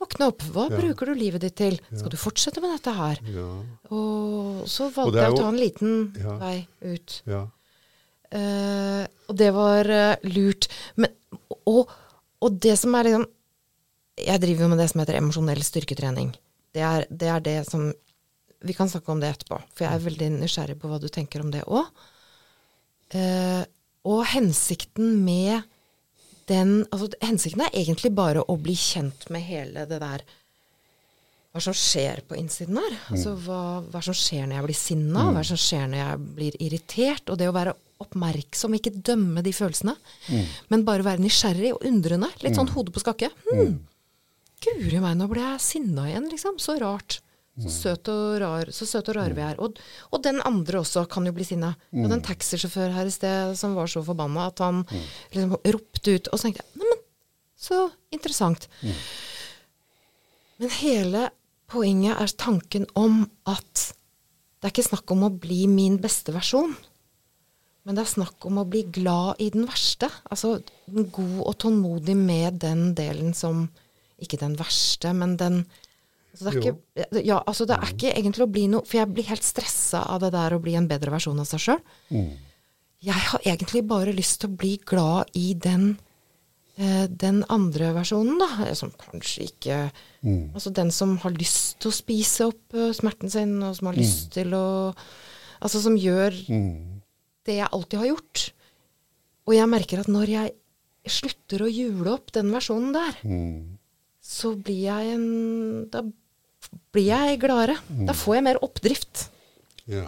[0.00, 0.46] våkne opp.
[0.54, 1.76] Hva bruker du livet ditt til?
[1.90, 3.20] Skal du fortsette med dette her?
[3.92, 6.56] Og så valgte og jeg å ta en liten vei
[6.94, 7.18] ut.
[8.32, 10.70] Uh, og det var uh, lurt.
[10.96, 11.12] Men,
[11.68, 11.90] og,
[12.40, 13.26] og, det som er liksom
[14.20, 16.32] Jeg driver jo med det som heter emosjonell styrketrening.
[16.72, 17.90] Det er, det er det som
[18.62, 21.42] vi kan snakke om det etterpå, for jeg er veldig nysgjerrig på hva du tenker
[21.42, 21.88] om det òg.
[23.16, 23.62] Eh,
[24.08, 25.62] og hensikten med
[26.50, 30.24] den altså Hensikten er egentlig bare å bli kjent med hele det der
[31.52, 32.94] Hva som skjer på innsiden her.
[32.96, 33.12] Mm.
[33.12, 33.60] Altså hva,
[33.92, 35.34] hva som skjer når jeg blir sinna, mm.
[35.36, 37.28] hva som skjer når jeg blir irritert.
[37.28, 39.92] Og det å være oppmerksom, ikke dømme de følelsene,
[40.32, 40.46] mm.
[40.72, 42.30] men bare være nysgjerrig og undrende.
[42.40, 42.72] Litt sånn mm.
[42.72, 43.28] hode på skakke.
[43.50, 43.76] Hmm.
[44.62, 46.58] Guri meg, nå ble jeg sinna igjen, liksom.
[46.62, 47.20] Så rart.
[47.60, 49.58] Så søt og rar, så søt og rar vi er.
[49.60, 49.76] Og,
[50.08, 51.74] og, den andre også kan jo bli sinna.
[51.92, 52.06] Mm.
[52.06, 55.02] Og den taxisjåfør her i sted som var så forbanna at han mm.
[55.34, 56.30] liksom ropte ut.
[56.32, 57.02] Og så tenkte jeg neimen,
[57.60, 57.82] så
[58.14, 58.68] interessant.
[58.80, 58.96] Mm.
[60.62, 61.26] Men hele
[61.72, 63.90] poenget er tanken om at
[64.62, 66.72] det er ikke snakk om å bli min beste versjon.
[67.82, 70.08] Men det er snakk om å bli glad i den verste.
[70.30, 73.66] Altså god og tålmodig med den delen som
[74.22, 75.64] Ikke den verste, men den
[76.32, 79.12] Altså det, er ikke, ja, altså det er ikke egentlig å bli noe For jeg
[79.12, 81.82] blir helt stressa av det der å bli en bedre versjon av seg sjøl.
[82.08, 82.30] Mm.
[83.02, 85.98] Jeg har egentlig bare lyst til å bli glad i den,
[86.78, 88.48] eh, den andre versjonen, da.
[88.64, 89.78] Eh, som kanskje ikke
[90.22, 90.54] mm.
[90.54, 93.98] Altså den som har lyst til å spise opp uh, smerten sin, og som har
[93.98, 94.00] mm.
[94.00, 94.64] lyst til å
[95.62, 97.02] Altså som gjør mm.
[97.46, 98.48] det jeg alltid har gjort.
[99.46, 103.81] Og jeg merker at når jeg slutter å jule opp den versjonen der, mm.
[104.32, 105.28] Så blir jeg en
[105.92, 106.04] Da
[106.94, 107.76] blir jeg gladere.
[107.90, 108.06] Mm.
[108.08, 109.26] Da får jeg mer oppdrift.
[109.90, 110.06] Ja.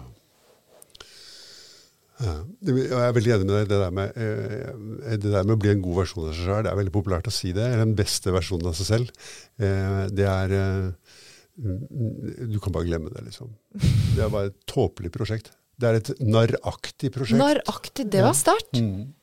[2.23, 2.35] ja.
[2.65, 3.67] Jeg er veldig enig med deg.
[3.69, 6.63] Det der med, eh, det der med å bli en god versjon av seg selv,
[6.65, 7.67] det er veldig populært å si det.
[7.67, 9.27] Eller den beste versjonen av seg selv.
[9.59, 11.19] Eh, det er eh,
[11.55, 13.53] Du kan bare glemme det, liksom.
[13.75, 15.53] Det er bare et tåpelig prosjekt.
[15.75, 17.39] Det er et narraktig prosjekt.
[17.39, 18.79] Narraktig, det var sterkt.
[18.79, 19.13] Mm.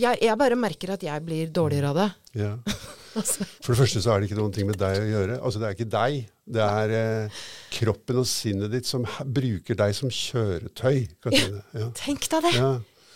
[0.00, 2.10] Jeg, jeg bare merker at jeg blir dårligere av det.
[2.44, 2.54] Ja.
[3.18, 5.38] Altså, For det første så er det ikke noen ting med deg å gjøre.
[5.42, 6.18] Altså Det er ikke deg.
[6.50, 7.38] Det er eh,
[7.74, 11.08] kroppen og sinnet ditt som bruker deg som kjøretøy.
[11.26, 11.48] Ja,
[11.80, 11.88] Ja.
[11.98, 12.52] tenk deg det!
[12.58, 12.70] Ja.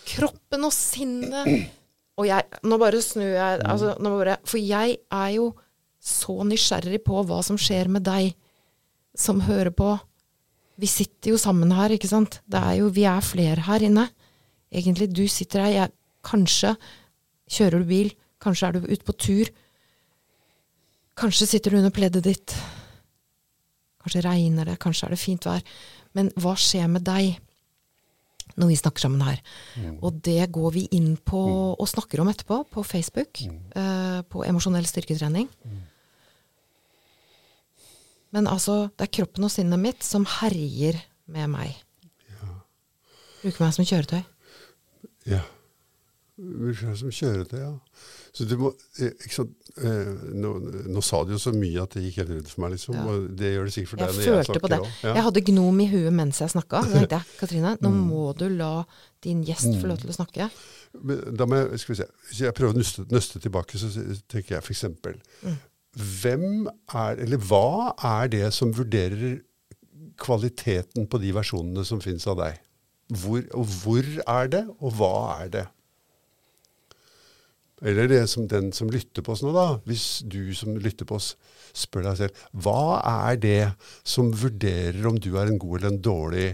[0.05, 1.69] Kroppen og sinnet.
[2.19, 5.47] Og jeg Nå bare snur jeg altså, nå bare, For jeg er jo
[6.05, 8.35] så nysgjerrig på hva som skjer med deg
[9.17, 9.93] som hører på.
[10.77, 12.41] Vi sitter jo sammen her, ikke sant?
[12.51, 14.09] Det er jo, vi er flere her inne.
[14.75, 15.71] Egentlig, du sitter her.
[15.71, 15.93] Jeg,
[16.27, 16.73] kanskje
[17.49, 18.11] kjører du bil.
[18.43, 19.49] Kanskje er du ute på tur.
[21.15, 22.55] Kanskje sitter du under pleddet ditt.
[24.03, 25.63] Kanskje regner det, kanskje er det fint vær.
[26.15, 27.37] Men hva skjer med deg
[28.55, 29.39] når vi snakker sammen her?
[30.03, 31.39] Og det går vi inn på
[31.79, 33.41] og snakker om etterpå på Facebook.
[33.75, 35.49] eh, på emosjonell styrketrening.
[38.35, 40.99] Men altså, det er kroppen og sinnet mitt som herjer
[41.31, 41.75] med meg.
[43.41, 44.23] Bruker meg som kjøretøy.
[45.25, 45.41] ja.
[46.35, 47.73] Bruker meg som kjøretøy, ja.
[48.35, 48.69] Så du må,
[48.99, 50.49] eh, sant, eh, nå,
[50.91, 52.97] nå sa du jo så mye at det gikk helt rundt for meg, liksom.
[52.97, 53.03] Ja.
[53.07, 54.79] Og det gjør det sikkert for deg jeg følte på det.
[55.05, 55.13] Ja.
[55.13, 56.81] Jeg hadde gnom i huet mens jeg snakka.
[56.83, 58.73] Så tenkte jeg, Katrine, nå må du la
[59.23, 60.49] din gjest få lov til å snakke.
[60.99, 63.89] Men Da må jeg, skal vi se, Hvis jeg prøver å nøste, nøste tilbake, så
[64.31, 64.83] tenker jeg f.eks.
[65.95, 69.39] Hvem er, eller hva er det som vurderer
[70.19, 72.59] kvaliteten på de versjonene som finnes av deg?
[73.15, 75.65] Hvor, og hvor er det, og hva er det?
[77.83, 79.65] Eller det som den som lytter på oss nå, da.
[79.87, 81.33] Hvis du som lytter på oss
[81.75, 83.61] spør deg selv hva er det
[84.07, 86.45] som vurderer om du er en god eller en dårlig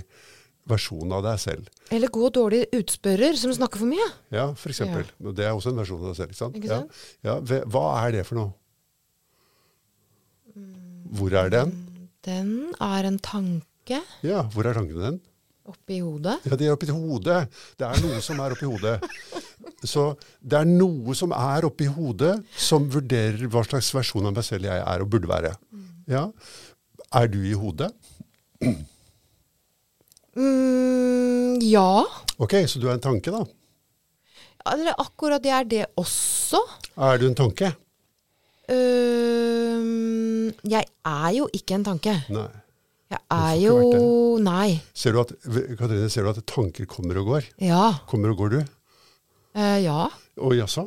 [0.71, 1.69] versjon av deg selv?
[1.93, 4.07] Eller god og dårlig utspørrer som snakker for mye.
[4.33, 5.05] Ja, for eksempel.
[5.37, 6.33] Det er også en versjon av deg selv.
[6.33, 6.57] ikke sant?
[6.57, 7.03] Ikke sant?
[7.21, 7.37] Ja.
[7.37, 8.53] Ja, hva er det for noe?
[11.11, 11.73] Hvor er den?
[12.25, 15.21] Den er en tanke Ja, hvor er tanken den?
[15.71, 16.37] Oppi hodet.
[16.45, 17.41] Ja, De er oppi hodet.
[17.79, 18.97] Det er noe som er oppi hodet.
[19.87, 24.45] Så det er noe som er oppi hodet, som vurderer hva slags versjon av meg
[24.45, 25.55] selv jeg er og burde være.
[26.11, 26.27] Ja.
[27.17, 27.89] Er du i hodet?
[30.35, 32.05] Mm, ja.
[32.37, 33.43] Ok, så du er en tanke, da.
[34.71, 36.61] Eller akkurat jeg er det også.
[37.01, 37.71] Er du en tanke?
[38.71, 42.13] Uh, jeg er jo ikke en tanke.
[42.31, 42.47] Nei.
[43.11, 44.79] Jeg er jo Nei.
[44.95, 45.31] Ser du at,
[45.77, 47.49] Katrine, ser du at tanker kommer og går?
[47.61, 47.83] Ja.
[48.09, 48.61] Kommer og går, du?
[49.59, 50.05] Eh, ja.
[50.39, 50.85] Å jaså?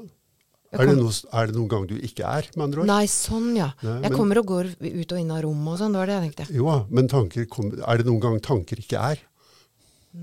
[0.75, 2.89] Er, det kom- noe, er det noen gang du ikke er, med andre ord?
[2.91, 3.69] Nei, sånn, ja.
[3.85, 5.93] Nei, Jeg men- kommer og går ut og inn av rommet og sånn.
[5.93, 6.55] Det var det jeg tenkte.
[6.57, 9.21] Jo, men tanker kom, er det noen gang tanker ikke er?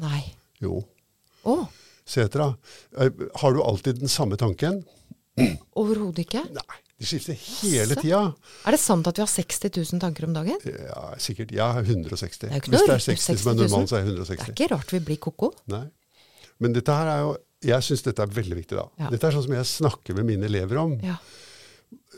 [0.02, 0.34] Nei.
[0.60, 0.82] Jo.
[1.46, 1.68] Oh.
[2.06, 2.56] Se etter, da.
[3.06, 3.10] Eh,
[3.40, 4.84] Har du alltid den samme tanken?
[5.78, 6.44] overhodet ikke.
[6.52, 8.20] Nei, de skifter hele tida.
[8.70, 10.60] Er det sant at vi har 60 000 tanker om dagen?
[10.70, 11.50] Ja, sikkert.
[11.52, 12.40] Jeg Ja, 160.
[12.44, 13.62] Det er jo ikke Hvis det er rart med 60 som er 60 000.
[13.64, 15.52] normalen, så er det Det er ikke rart vi blir ko-ko.
[15.74, 15.86] Nei.
[16.62, 17.32] Men dette her er jo
[17.66, 18.86] Jeg syns dette er veldig viktig, da.
[18.98, 19.10] Ja.
[19.14, 20.96] Dette er sånn som jeg snakker med mine elever om.
[21.06, 21.18] Ja.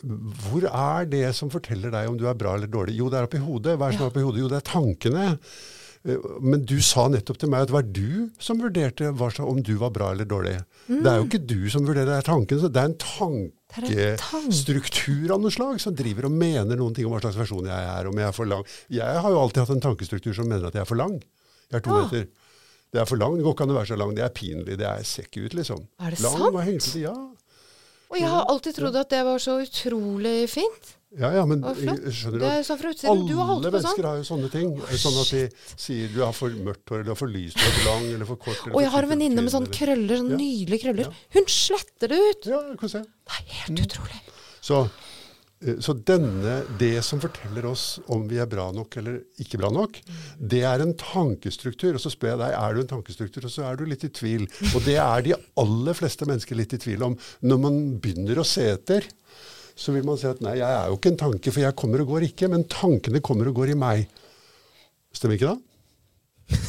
[0.04, 2.96] Hvor er det som forteller deg om du er bra eller dårlig?
[3.00, 3.78] Jo, det er oppi hodet.
[3.80, 4.40] Hva er det som er oppi hodet?
[4.44, 5.26] Jo, det er tankene.
[6.04, 9.12] Eh, Men du sa nettopp til meg at det var du som vurderte
[9.44, 10.58] om du var bra eller dårlig.
[10.90, 12.60] Det er jo ikke du som vurderer, det er tanken.
[12.60, 13.52] så Det er en tanke.
[13.74, 17.90] Tankestruktur av noe slag som driver og mener noen ting om hva slags versjon jeg
[17.96, 18.10] er.
[18.10, 18.64] om jeg er for lang.
[18.94, 21.20] Jeg har jo alltid hatt en tankestruktur som mener at jeg er for lang.
[21.70, 22.02] Jeg er to ja.
[22.06, 22.28] meter.
[22.94, 23.38] Det er for lang.
[23.38, 24.12] Det går ikke an å være så lang.
[24.14, 24.78] Det er pinlig.
[24.78, 25.88] Det er, ser ikke ut, liksom.
[25.98, 26.50] Er det lang sant?
[26.52, 27.16] og hengte, ja.
[28.14, 30.92] Og jeg har alltid trodd at det var så utrolig fint.
[31.20, 32.46] Ja, ja, men jeg skjønner du?
[33.46, 33.76] holdt Alle sånn.
[33.76, 34.72] mennesker har jo sånne ting.
[34.98, 35.44] Sånn at de
[35.78, 38.62] sier du har for mørkt hår, eller for lyst hår, for lang, eller for kort.
[38.66, 41.14] eller Og jeg har en venninne med tynn, sånn krøller, sånne nydelige krøller.
[41.38, 42.50] Hun sletter det ut!
[42.50, 43.04] Ja, du kan se.
[43.04, 43.86] Det er helt Mm.
[43.86, 44.22] utrolig.
[44.64, 44.90] Så,
[45.62, 49.70] eh, så denne, det som forteller oss om vi er bra nok eller ikke bra
[49.70, 50.02] nok,
[50.42, 51.94] det er en tankestruktur.
[51.94, 53.46] Og så spør jeg deg, er du en tankestruktur?
[53.46, 54.48] Og så er du litt i tvil.
[54.74, 57.18] Og det er de aller fleste mennesker litt i tvil om.
[57.44, 59.04] Når man begynner å se etter,
[59.76, 62.02] så vil man si at nei, jeg er jo ikke en tanke, for jeg kommer
[62.04, 64.06] og går ikke, men tankene kommer og går i meg.
[65.14, 65.58] Stemmer ikke da?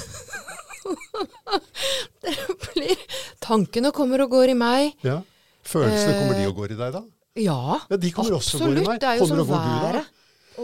[2.74, 3.04] Blir-
[3.44, 4.94] Tankene kommer og går i meg.
[5.04, 5.18] Ja.
[5.64, 7.02] Følelsene, Eh, kommer de og går i deg da?
[7.36, 8.88] Ja, Ja, de kommer også og går i absolutt.
[8.88, 9.00] meg.
[9.00, 10.04] Det er jo Kommer som været.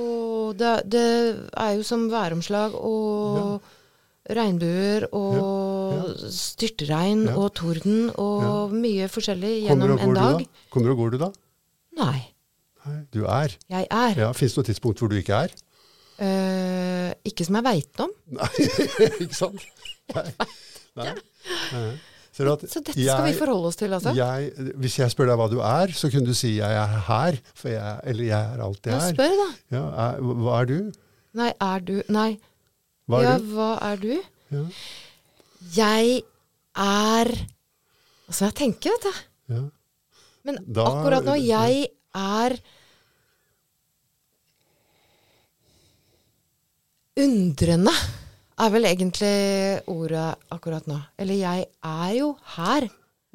[0.00, 3.60] Og det, det er jo som væromslag og
[4.30, 7.34] regnbuer og styrtregn Ja.
[7.36, 10.38] og torden og mye forskjellig gjennom en dag.
[10.38, 10.44] da?
[10.70, 11.30] Kommer og går du da?
[12.00, 12.20] Nei,
[12.86, 13.56] Nei, du er.
[13.68, 14.14] jeg er.
[14.24, 15.52] Ja, Fins det noe tidspunkt hvor du ikke er?
[16.20, 18.10] Eh, ikke som jeg veit om.
[18.36, 18.48] Nei,
[19.24, 19.62] ikke sant?
[20.14, 20.24] Nei.
[21.00, 21.12] Nei.
[21.72, 21.90] Nei.
[22.34, 24.12] Ser at Så dette skal vi forholde oss til, altså.
[24.16, 27.40] jeg, hvis jeg spør deg hva du er, så kunne du si 'jeg er her',
[27.58, 29.14] for jeg, eller 'jeg er alt jeg Ja, er'.
[29.14, 29.48] spør, da.
[29.76, 30.20] Ja, er.
[30.20, 30.92] Hva er du?
[31.34, 32.38] Nei, er du Nei.
[33.08, 33.44] Hva er ja, du?
[33.54, 34.14] hva er du?
[34.52, 34.64] Ja.
[35.76, 36.22] Jeg
[36.76, 37.28] er
[38.26, 39.54] Hva skal jeg tenker, vet du?
[39.54, 39.62] Ja.
[40.44, 42.56] Men Da- akkurat når jeg er
[47.20, 47.92] Undrende
[48.60, 49.34] er vel egentlig
[49.90, 50.98] ordet akkurat nå.
[51.20, 52.86] Eller jeg er jo her.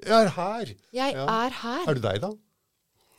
[0.05, 0.71] Jeg er her.
[0.93, 1.25] Jeg Ja.
[1.45, 1.83] er her.
[1.89, 2.31] Er du deg, da?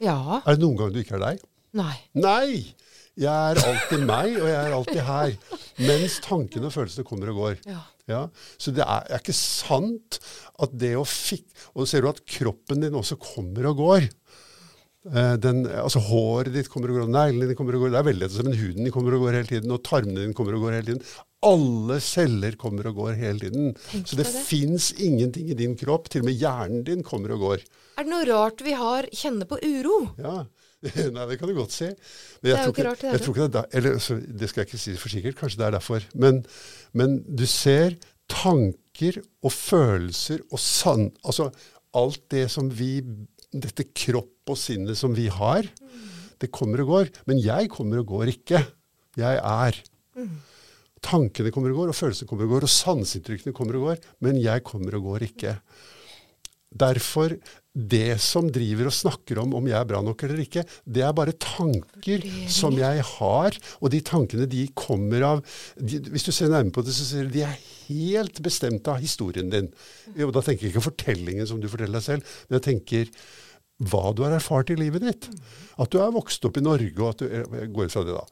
[0.00, 0.16] Ja.
[0.46, 1.40] Er det noen gang du ikke er deg?
[1.72, 1.96] Nei.
[2.14, 2.74] Nei!
[3.16, 5.36] Jeg er alltid meg, og jeg er alltid her.
[5.78, 7.58] Mens tankene og følelsene kommer og går.
[7.66, 7.80] Ja.
[8.06, 8.24] Ja,
[8.62, 10.20] så det er, er ikke sant
[10.62, 14.06] at det å fikk Og ser du at kroppen din også kommer og går.
[15.10, 17.94] Eh, Den, altså Håret ditt kommer og går, neglene dine kommer og går.
[17.94, 20.36] Det er veldig lett, men huden din kommer og går hele tiden, og tarmene dine
[20.38, 21.02] kommer og går hele tiden.
[21.46, 23.74] Alle celler kommer og går hele tiden.
[23.90, 24.44] Tenk så det, det.
[24.48, 26.08] fins ingenting i din kropp.
[26.10, 27.66] Til og med hjernen din kommer og går.
[27.96, 30.00] Er det noe rart vi har kjenne på uro?
[30.18, 30.40] Ja,
[31.14, 31.88] Nei, det kan du godt si.
[31.88, 34.18] Men Det er jo ikke rart det jeg tror ikke det, er da, eller, så,
[34.20, 36.04] det skal jeg ikke si for sikkert, kanskje det er derfor.
[36.14, 36.42] Men,
[36.96, 37.96] men du ser
[38.32, 41.10] tanker og følelser og sann...
[41.24, 41.50] Altså
[41.96, 42.98] alt det som vi
[43.56, 45.64] Dette kropp og sinnet som vi har,
[46.42, 47.12] det kommer og går.
[47.30, 48.60] Men jeg kommer og går ikke.
[49.16, 49.78] Jeg er.
[51.06, 54.02] Tankene kommer og går, og følelsene kommer og går, og sanseinntrykkene kommer og går.
[54.26, 55.54] Men jeg kommer og går ikke.
[56.84, 57.36] Derfor,
[57.76, 61.14] det som driver og snakker om om jeg er bra nok eller ikke, det er
[61.16, 63.58] bare tanker som jeg har.
[63.82, 65.42] Og de tankene de kommer av
[65.76, 69.02] de, Hvis du ser nærmere på det, så ser du de er helt bestemt av
[69.02, 69.68] historien din.
[70.16, 73.12] Og da tenker jeg ikke fortellingen som du forteller deg selv, men jeg tenker
[73.78, 75.26] hva du har erfart i livet ditt.
[75.78, 78.22] At du er vokst opp i Norge, og at du da,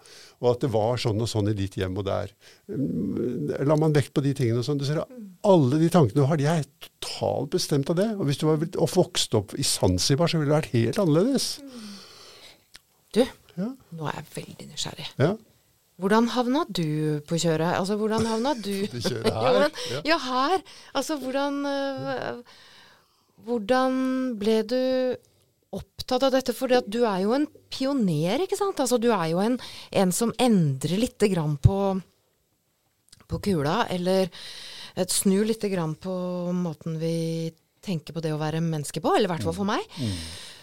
[0.40, 2.32] og at det var sånn og sånn i ditt hjem og der.
[2.72, 4.80] Mm, La man vekt på de tingene og sånn.
[4.80, 8.08] Du ser alle de tankene du har, de er totalt bestemt av det.
[8.16, 11.50] Og hvis du var blitt- vokst opp i Zanzibar, så ville det vært helt annerledes.
[13.12, 13.24] Du,
[13.56, 15.10] Ja, nå er jeg veldig nysgjerrig.
[15.18, 15.34] ja.
[16.00, 17.76] Hvordan havna du på kjøret?
[17.78, 18.72] Altså, hvordan havna du
[19.08, 19.58] kjører her.
[19.62, 20.00] men- Ja.
[20.04, 20.62] Ja, her.
[20.94, 22.42] Altså, hvordan øh,
[23.44, 25.16] Hvordan ble du
[25.76, 26.54] opptatt av dette?
[26.56, 28.80] For du er jo en pioner, ikke sant?
[28.82, 29.58] Altså, du er jo en,
[30.02, 31.78] en som endrer lite grann på,
[33.30, 34.30] på kula, eller
[34.94, 36.14] et snur lite grann på
[36.54, 37.14] måten vi
[37.84, 39.84] tenker på det å være menneske på, eller i hvert fall for meg.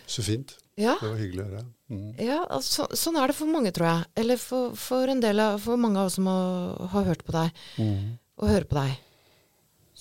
[0.09, 0.55] Så fint.
[0.79, 0.95] Ja.
[1.01, 1.63] Det var hyggelig å høre.
[1.91, 2.07] Mm.
[2.23, 4.07] Ja, altså, sånn er det for mange, tror jeg.
[4.23, 7.35] Eller for, for en del av For mange av oss som har, har hørt på
[7.35, 8.13] deg, Mm.
[8.41, 8.95] og hører på deg.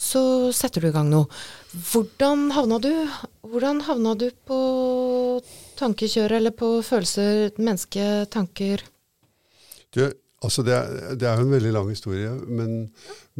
[0.00, 0.22] Så
[0.56, 1.28] setter du i gang noe.
[1.92, 2.90] Hvordan havna du
[3.50, 4.60] Hvordan havna du på
[5.80, 8.84] tankekjøret, eller på følelser, menneske, tanker?
[9.92, 10.04] Du,
[10.44, 12.74] altså det, er, det er jo en veldig lang historie, men,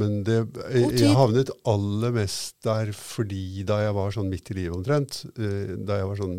[0.01, 0.41] men det,
[0.73, 5.23] jeg, jeg havnet aller mest der fordi da jeg var sånn midt i livet omtrent,
[5.37, 6.39] eh, da jeg var sånn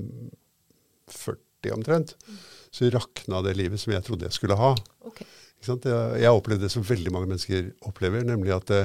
[1.12, 2.16] 40 omtrent,
[2.74, 4.74] så rakna det livet som jeg trodde jeg skulle ha.
[5.08, 5.24] Ok.
[5.62, 8.82] Jeg, opplevde det som veldig mange mennesker opplever, nemlig at det,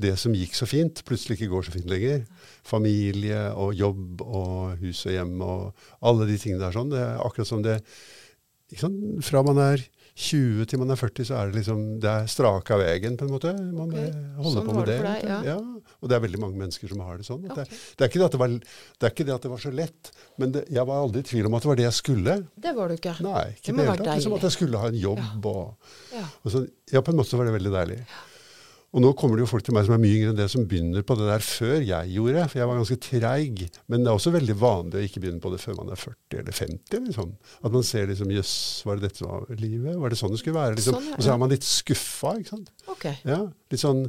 [0.00, 2.26] det som gikk så fint, plutselig ikke går så fint lenger.
[2.66, 6.92] Familie og jobb og hus og hjem og alle de tingene der sånn.
[6.92, 7.78] Det er akkurat som det?
[9.24, 12.78] Fra man er 20 til man er 40, så er det liksom Det er straka
[12.80, 13.52] veien, på en måte.
[13.58, 14.10] Man okay.
[14.40, 15.58] holder Sånn på med det deg, ja.
[16.00, 17.44] Og det er veldig mange mennesker som har det sånn.
[17.44, 17.66] Okay.
[17.66, 17.70] Ok.
[17.70, 19.62] det, det, er ikke det, at det, var, det er ikke det at det var
[19.62, 21.98] så lett, men det, jeg var aldri i tvil om at det var det jeg
[22.00, 22.36] skulle.
[22.66, 23.14] Det var du ikke.
[23.26, 24.08] Nei, Det ikke det må være.
[24.08, 25.48] Liksom som at jeg skulle ha en jobb
[26.10, 26.24] Ja.
[26.42, 28.00] og så, ja, på en måte så var det veldig deilig.
[28.90, 30.64] Og nå kommer det jo folk til meg som er mye yngre enn det, som
[30.66, 32.46] begynner på det der før jeg gjorde.
[32.50, 33.60] For jeg var ganske treig.
[33.86, 36.40] Men det er også veldig vanlig å ikke begynne på det før man er 40
[36.40, 37.04] eller 50.
[37.06, 37.30] liksom.
[37.62, 38.54] At man ser liksom Jøss,
[38.88, 39.94] var det dette som var livet?
[39.94, 40.74] Var det sånn det skulle være?
[40.80, 40.98] liksom?
[40.98, 41.20] Sånn, ja.
[41.20, 42.74] Og så er man litt skuffa, ikke sant.
[42.90, 43.06] Ok.
[43.30, 44.04] Ja, litt sånn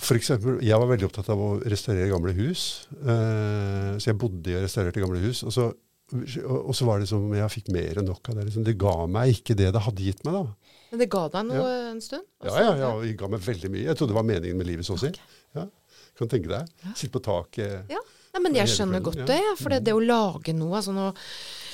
[0.00, 2.66] For eksempel, jeg var veldig opptatt av å restaurere gamle hus.
[2.96, 5.44] Uh, så jeg bodde i og restaurerte gamle hus.
[5.44, 5.68] Og så,
[6.16, 8.48] og, og så var det som jeg fikk mer enn nok av det.
[8.48, 8.64] Liksom.
[8.64, 10.71] Det ga meg ikke det det hadde gitt meg, da.
[10.92, 12.26] Men det ga deg noe en stund?
[12.44, 13.86] Ja, ja, ja, det ga meg veldig mye.
[13.88, 15.08] Jeg trodde det var meningen med livet, så å si.
[15.08, 15.38] Okay.
[15.56, 15.64] Ja,
[16.20, 16.68] kan tenke deg.
[16.92, 17.88] Sitte på taket.
[17.92, 18.02] Ja.
[18.32, 21.10] Nei, men jeg skjønner godt det, ja, for det, det å lage noe, altså noe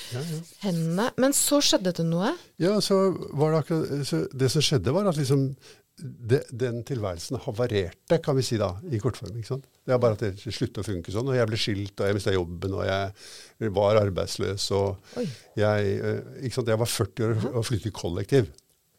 [0.09, 0.39] Ja, ja.
[0.65, 2.33] hendene Men så skjedde det noe.
[2.59, 2.97] Ja, så
[3.39, 5.53] var det akkurat så Det som skjedde, var at liksom
[5.99, 9.35] det, den tilværelsen havarerte, kan vi si da, i kortform.
[9.39, 9.65] ikke sant?
[9.83, 11.27] Det er bare at det sluttet å funke sånn.
[11.27, 14.69] Og jeg ble skilt, og jeg mista jobben, og jeg var arbeidsløs.
[14.79, 15.25] Og Oi.
[15.59, 16.71] jeg, eh, ikke sant?
[16.71, 18.47] jeg var 40 år og flyttet i kollektiv.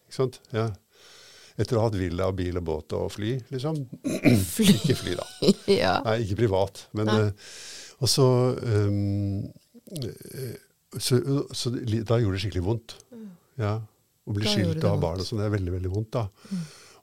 [0.09, 0.39] Ikke sant?
[0.55, 0.71] Ja.
[1.59, 3.77] Etter å ha hatt villa, bil og båt og fly, liksom.
[4.55, 4.73] Fly.
[4.73, 5.25] Ikke fly, da.
[5.83, 5.93] ja.
[6.07, 6.85] Nei, ikke privat.
[6.97, 7.47] Men, eh,
[7.99, 8.25] og så,
[8.57, 9.43] um,
[10.97, 11.19] så,
[11.51, 12.95] så Da gjorde det skikkelig vondt.
[13.59, 13.77] Ja.
[14.29, 14.53] Å bli Mm.
[14.53, 14.97] Skilt av og ha.
[14.97, 15.03] Mm.
[15.03, 16.11] barn og sånn, det er veldig veldig vondt.
[16.15, 16.27] da.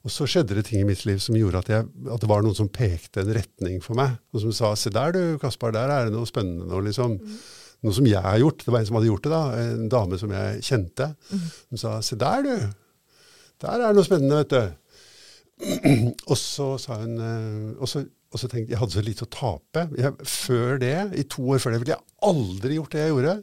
[0.07, 2.43] Og så skjedde det ting i mitt liv som gjorde at, jeg, at det var
[2.45, 4.15] noen som pekte en retning for meg.
[4.33, 7.17] Og som sa 'se der du, Kaspar, der er det noe spennende nå', liksom.
[7.19, 7.37] Mm.
[7.83, 8.63] Noe som jeg har gjort.
[8.65, 9.43] Det var en som hadde gjort det, da.
[9.61, 11.15] En dame som jeg kjente.
[11.29, 11.41] Mm.
[11.69, 12.55] Hun sa 'se der du,
[13.63, 14.75] der er det noe spennende', vet du.
[16.31, 19.29] og så sa hun eh, og så, og så tenkte jeg hadde så lite å
[19.33, 19.87] tape.
[19.97, 23.33] Jeg, før det, i to år før det, ville jeg aldri gjort det jeg gjorde.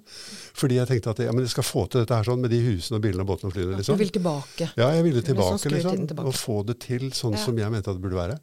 [0.60, 2.60] Fordi jeg tenkte at ja, men jeg skal få til dette her sånn med de
[2.62, 3.78] husene og bilene og båtene og flyene.
[3.80, 3.96] liksom.
[3.98, 4.68] Du vil tilbake.
[4.78, 5.56] Ja, jeg ville tilbake.
[5.56, 6.06] sånn tilbake, liksom.
[6.12, 6.28] tilbake.
[6.30, 7.42] Og få det til sånn Ja.
[7.46, 8.36] som jeg mente at det burde være.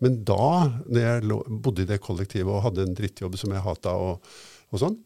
[0.00, 0.48] Men da,
[0.88, 4.22] når jeg lå, bodde i det kollektivet og hadde en drittjobb som jeg hata og,
[4.72, 4.96] og sånn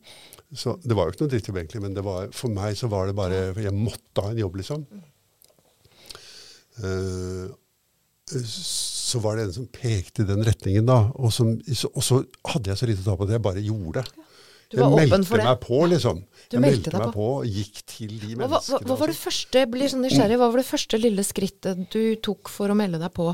[0.54, 3.08] så Det var jo ikke noe drittjobb egentlig, men det var, for meg så var
[3.08, 4.84] det bare Jeg måtte ha en jobb, liksom.
[6.82, 7.52] Eh,
[8.48, 11.10] så var det en som pekte i den retningen, da.
[11.20, 11.52] Og, som,
[11.92, 14.30] og så hadde jeg så lite å ta på at jeg bare gjorde det.
[14.74, 16.22] Jeg meldte meg på, liksom.
[16.48, 17.26] Du jeg meldte meldte meg på.
[17.36, 18.88] og gikk til de Hva, hva, menneskene.
[18.88, 22.50] hva var det første, blir sånn nysgjerrig, hva var det første lille skrittet du tok
[22.50, 23.28] for å melde deg på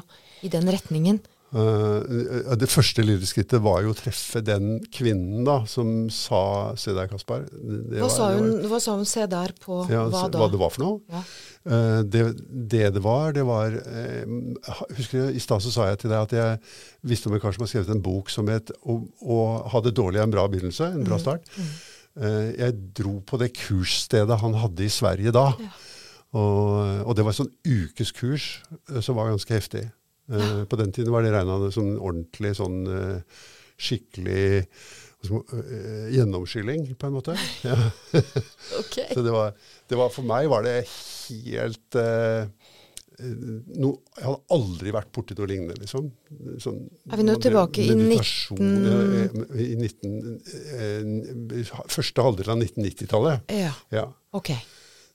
[0.44, 1.22] i den retningen?
[1.50, 6.92] Eh, det første lille skrittet var jo å treffe den kvinnen da, som sa Se
[6.94, 7.42] der, Kaspar.
[7.50, 10.38] Hva var- sa, det var- hun, hva sa hun se der på ja, hva da?
[10.38, 11.00] hva det var for noe?
[11.10, 11.22] Ja.
[11.66, 12.22] Uh, det,
[12.70, 14.54] det det var, det var uh,
[14.96, 16.60] Husker du, I stad sa jeg til deg at jeg
[17.04, 19.92] visste om en kar som har skrevet en bok som het å, å ha det
[19.98, 20.86] dårlig en bra begynnelse.
[20.94, 21.04] En Mm.
[21.10, 21.42] bra start.
[22.16, 25.50] Eh, jeg dro på det kursstedet han hadde i Sverige da.
[25.58, 25.68] Ja.
[26.32, 28.60] Og, og det var et sånn ukeskurs
[29.02, 29.90] som var ganske heftig.
[30.30, 33.44] Eh, På den tiden var det regna som ordentlig sånn eh,
[33.80, 34.66] skikkelig
[35.24, 37.36] som, uh, eh, gjennomskylling, på en måte.
[37.68, 37.76] Ja.
[38.78, 39.08] okay.
[39.14, 39.52] Så det var,
[39.88, 41.98] det var For meg var det helt
[43.20, 46.10] no, Jeg hadde aldri vært borti noe lignende, liksom.
[46.62, 49.00] Sånn, Er vi nå tilbake i 19 ja,
[49.60, 50.12] i 19,
[50.76, 53.50] eh, Første halvdel av 1990-tallet.
[53.60, 54.06] Ja, Ja.
[54.36, 54.54] ok.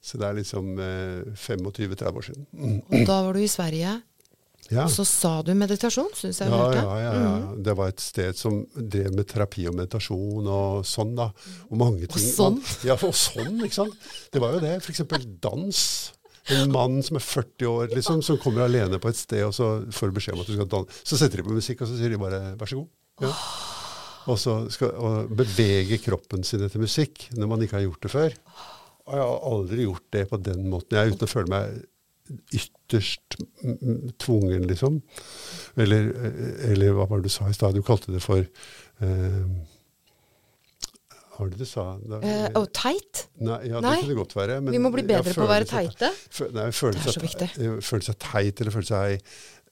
[0.06, 2.46] Så det er liksom eh, 25-30 år siden.
[2.94, 3.96] Og da var du i Sverige,
[4.72, 4.84] Ja.
[4.88, 6.80] og så sa du meditasjon, syns jeg Ja, hørte.
[6.82, 7.52] ja, ja, ja.
[7.68, 11.28] Det var et sted som drev med terapi og meditasjon og sånn, da.
[11.70, 12.26] Og mange ting.
[12.34, 12.58] sånn?
[12.84, 13.94] Ja, og sånn, ikke sant.
[14.34, 14.74] Det var jo det.
[14.82, 15.04] F.eks.
[15.42, 16.12] dans.
[16.50, 19.70] En mann som er 40 år, liksom, som kommer alene på et sted, og så
[19.94, 21.00] får du beskjed om at du skal danse.
[21.06, 22.90] Så setter de på musikk, og så sier de bare 'vær så god'.
[23.22, 23.34] Ja.
[24.28, 28.12] Og så skal og bevege kroppen sin etter musikk, når man ikke har gjort det
[28.12, 28.34] før.
[29.06, 31.84] Og jeg har aldri gjort det på den måten, jeg, uten å føle meg
[32.56, 35.00] ytterst mm, mm, tvungen, liksom.
[35.78, 37.76] Eller, eh, eller hva var det du sa i stad?
[37.78, 39.46] Du kalte det for eh,
[41.36, 41.86] Hva var det du sa?
[42.00, 43.26] Da, Eh, oh, teit?
[43.44, 43.98] nei, ja, nei.
[44.00, 44.62] det kunne godt være.
[44.62, 46.12] men Vi må bli bedre på å være teite.
[46.50, 47.50] Nei, Det er så viktig.
[47.60, 49.20] eh, føle seg teit, eller føle seg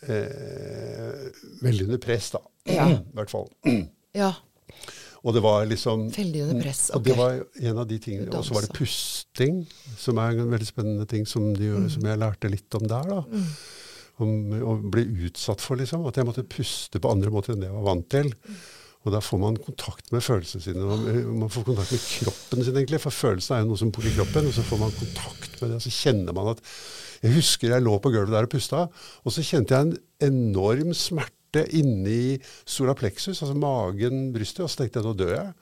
[0.10, 1.30] eh,
[1.64, 2.42] veldig under press, da.
[2.68, 2.88] Ja.
[3.14, 3.48] I hvert fall.
[4.14, 4.34] Ja.
[5.24, 6.90] Og det var liksom Veldig under press.
[6.96, 8.28] Og det var en av de tingene.
[8.36, 9.62] Og så var det pusting,
[9.98, 11.90] som er en veldig spennende ting som, de, Mm.
[11.90, 13.04] som jeg lærte litt om der.
[13.08, 13.24] da.
[14.20, 16.04] Om å bli utsatt for, liksom.
[16.08, 18.34] At jeg måtte puste på andre måter enn det jeg var vant til.
[19.06, 20.84] Og da får man kontakt med følelsene sine.
[20.88, 23.00] Man, man får kontakt med kroppen sin, egentlig.
[23.04, 24.48] For følelsene er jo noe som bor i kroppen.
[24.48, 26.62] Og så får man kontakt med det, og så kjenner man at
[27.24, 28.90] Jeg husker jeg lå på gulvet der og pusta,
[29.24, 29.98] og så kjente jeg en
[30.28, 31.32] enorm smerte
[31.78, 35.54] inni sola plexus, altså magen, brystet, og så tenkte jeg nå dør jeg.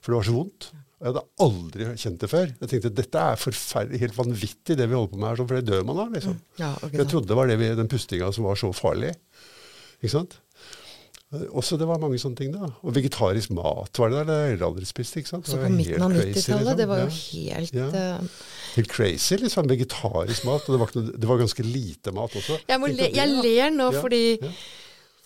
[0.00, 0.68] For det var så vondt.
[0.96, 2.46] Jeg hadde aldri kjent det før.
[2.62, 5.66] Jeg tenkte dette er forferdelig, helt vanvittig det vi holder på med her, for det
[5.68, 6.12] dør man av.
[6.16, 6.38] liksom.
[6.62, 9.12] Ja, okay, Jeg trodde det var det vi, den pustinga som var så farlig.
[10.00, 10.38] Ikke sant?
[11.58, 12.68] Også det var mange sånne ting, da.
[12.86, 14.28] Og vegetarisk mat var det der.
[14.28, 15.16] Det har jeg aldri spist.
[15.18, 15.48] ikke sant?
[15.50, 16.76] Så på midten av 90-tallet, liksom.
[16.78, 17.88] det var jo helt Ja.
[17.90, 18.42] eh,
[18.76, 19.66] Helt crazy, liksom.
[19.68, 20.68] Vegetarisk mat.
[20.70, 22.60] Og det var, det var ganske lite mat også.
[22.70, 24.52] Jeg, le, jeg ler nå Ja, fordi, ja.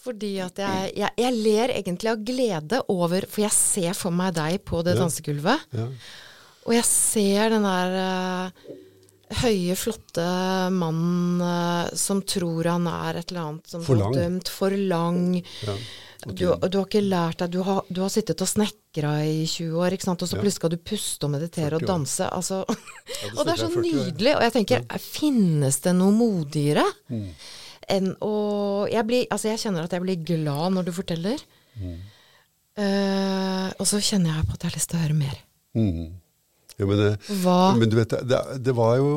[0.01, 4.35] Fordi at jeg, jeg, jeg ler egentlig av glede over For jeg ser for meg
[4.39, 5.03] deg på det Ja.
[5.03, 5.89] dansegulvet, Ja.
[6.67, 8.77] og jeg ser den der uh,
[9.45, 10.25] høye, flotte
[10.75, 14.15] mannen uh, som tror han er et eller annet som For lang.
[14.17, 15.35] dømt for lang.
[15.67, 15.77] Ja.
[16.27, 19.79] Du, du har ikke lært deg Du har, du har sittet og snekra i 20
[19.81, 20.21] år, ikke sant?
[20.21, 22.27] og så plutselig skal du puste og meditere og danse.
[22.29, 22.59] Altså.
[23.39, 24.05] Og det er så snakker jeg 40 år.
[24.11, 24.35] nydelig.
[24.37, 26.85] Og jeg tenker, finnes det noe modigere?
[27.09, 27.31] Mm.
[27.93, 28.33] Enn å
[28.91, 31.43] jeg, blir, altså jeg kjenner at jeg blir glad når du forteller.
[31.77, 31.99] Mm.
[32.81, 35.39] Uh, og så kjenner jeg på at jeg har lyst til å høre mer.
[35.77, 36.05] Mm.
[36.81, 37.03] Ja, men,
[37.77, 39.11] men du vet, det, det, var jo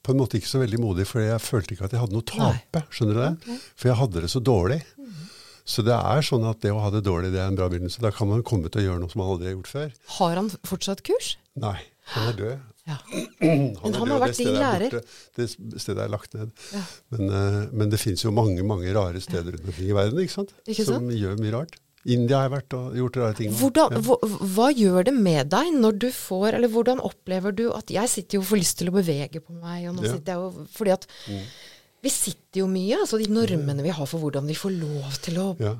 [0.00, 2.24] på en måte ikke så veldig modig, for jeg følte ikke at jeg hadde noe
[2.24, 2.82] å tape.
[2.94, 3.58] Skjønner du det?
[3.76, 4.80] For jeg hadde det så dårlig.
[5.68, 8.00] Så det er sånn at det å ha det dårlig, det er en bra begynnelse.
[8.02, 9.92] Da kan man komme til å gjøre noe som man aldri har gjort før.
[10.16, 11.34] Har han fortsatt kurs?
[11.60, 11.76] Nei,
[12.14, 12.64] han er død.
[12.88, 12.96] Ja.
[13.40, 15.02] Han Men han har vært din er lærer.
[15.36, 16.50] Det stedet er lagt ned.
[16.74, 16.80] Ja.
[17.12, 20.32] Men, eh, men det finnes jo mange mange rare steder rundt omkring i verden ikke
[20.38, 20.54] sant?
[20.66, 21.76] Ikke som gjør mye rart.
[22.08, 23.50] India har jeg vært og gjort rare ting.
[23.52, 24.00] Hvordan, Ja.
[24.06, 24.16] hva,
[24.56, 28.38] hva gjør det med deg når du får Eller hvordan opplever du at Jeg sitter
[28.38, 30.14] jo og får lyst til å bevege på meg, og nå Ja.
[30.14, 31.06] sitter jeg jo Fordi at
[32.02, 35.34] vi sitter jo mye, altså de normene vi har for hvordan vi får lov til
[35.36, 35.74] å, Ja.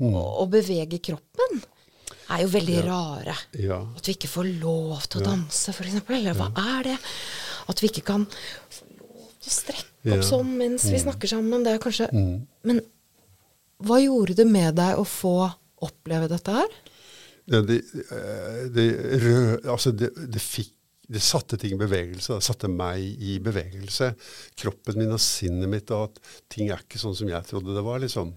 [0.00, 1.64] å, å bevege kroppen,
[2.32, 3.36] er jo veldig rare.
[3.58, 3.78] ja.
[3.96, 6.00] At vi ikke får lov til å danse, f.eks.
[6.08, 6.98] Eller hva er det?
[7.68, 10.22] At vi ikke kan få lov til å strekke opp Ja.
[10.26, 11.62] sånn mens vi snakker sammen.
[11.64, 12.46] Det er kanskje Mm.
[12.64, 12.80] Men
[13.82, 15.52] hva gjorde det med deg å få
[15.82, 16.68] oppleve dette her?
[17.46, 17.78] Det, det,
[18.10, 18.86] eh, det,
[19.22, 20.70] rød, altså det, det, fikk,
[21.10, 22.36] det satte ting i bevegelse.
[22.38, 24.12] Det satte meg i bevegelse.
[24.56, 27.82] Kroppen min og sinnet mitt, og at ting er ikke sånn som jeg trodde det
[27.82, 27.98] var.
[27.98, 28.32] liksom.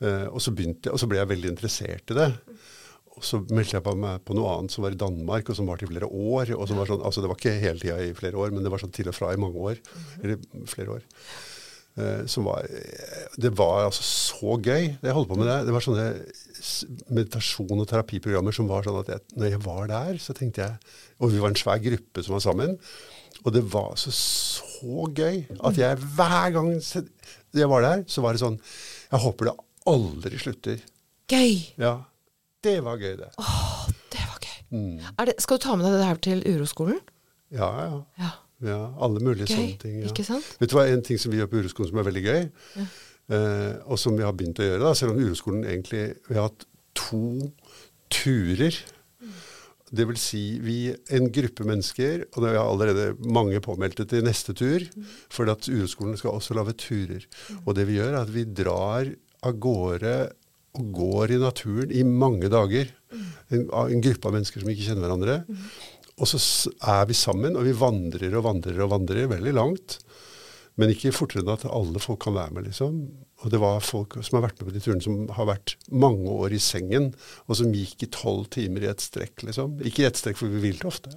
[0.00, 2.32] Eh, og, så jeg- og så ble jeg veldig interessert i det.
[3.18, 5.68] Og så meldte jeg på meg på noe annet som var i Danmark, og som
[5.68, 6.54] varte i flere år.
[6.54, 8.70] og som var sånn, altså Det var ikke hele tida i flere år, men det
[8.72, 9.80] var sånn til og fra i mange år.
[10.22, 10.38] Eller
[10.70, 11.06] flere år.
[11.98, 12.66] Eh, som var,
[13.42, 14.94] det var altså så gøy.
[15.02, 15.58] Jeg holdt på med det.
[15.66, 16.08] Det var sånne
[17.14, 20.94] meditasjon- og terapiprogrammer som var sånn at jeg, når jeg var der, så tenkte jeg
[21.18, 22.76] Og vi var en svær gruppe som var sammen.
[23.44, 28.34] Og det var så, så gøy at jeg hver gang jeg var der, så var
[28.34, 28.60] det sånn
[29.10, 29.56] Jeg håper det
[29.88, 30.86] aldri slutter.
[31.32, 31.58] Gøy!
[31.80, 31.96] Ja.
[32.68, 33.30] Det var gøy, det.
[34.12, 34.58] Det var gøy.
[34.74, 34.98] Mm.
[35.14, 37.00] Er det, skal du ta med deg det her til uroskolen?
[37.54, 38.00] Ja, ja.
[38.20, 38.30] Ja.
[38.68, 39.96] ja alle mulige Gøy, sånne ting.
[40.02, 40.10] Ja.
[40.10, 40.50] ikke sant?
[40.60, 42.42] Vet du hva, En ting som vi gjør på Uroskolen som er veldig gøy,
[42.84, 46.50] eh, og som vi har begynt å gjøre, da, selv om Uroskolen egentlig Vi har
[46.50, 47.24] hatt to
[48.12, 48.76] turer.
[49.88, 50.76] Det vil si vi,
[51.16, 54.84] en gruppe mennesker, og det er allerede mange påmeldte til neste tur,
[55.32, 57.24] for at Uroskolen skal også lage turer.
[57.64, 59.08] Og det vi gjør, er at vi drar
[59.48, 60.14] av gårde
[60.76, 62.90] og går i naturen i mange dager.
[63.48, 65.38] En, en gruppe av mennesker som ikke kjenner hverandre.
[66.18, 66.40] Og så
[66.82, 70.00] er vi sammen, og vi vandrer og vandrer og vandrer veldig langt.
[70.78, 73.00] Men ikke fortere enn at alle folk kan være med, liksom.
[73.42, 76.30] Og det var folk som har vært med på de turene, som har vært mange
[76.30, 77.10] år i sengen,
[77.46, 79.80] og som gikk i tolv timer i et strekk, liksom.
[79.86, 81.14] Ikke i et strekk, for vi hvilte ofte.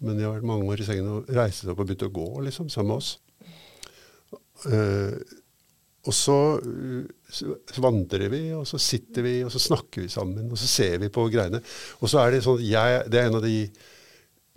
[0.00, 2.14] Men de har vært mange år i sengen og reiste seg opp og begynte å
[2.14, 3.10] gå, liksom, sammen med oss.
[4.70, 5.18] Eh,
[6.08, 10.12] og så, uh, så så vandrer vi, og så sitter vi, og så snakker vi
[10.12, 11.60] sammen, og så ser vi på greiene.
[12.00, 13.64] Og så er det sånn jeg Det er en av de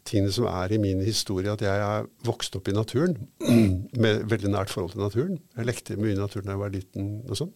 [0.08, 3.16] tingene som er i min historie, at jeg er vokst opp i naturen.
[4.04, 5.40] Med veldig nært forhold til naturen.
[5.58, 7.54] Jeg lekte mye i naturen da jeg var liten og sånn.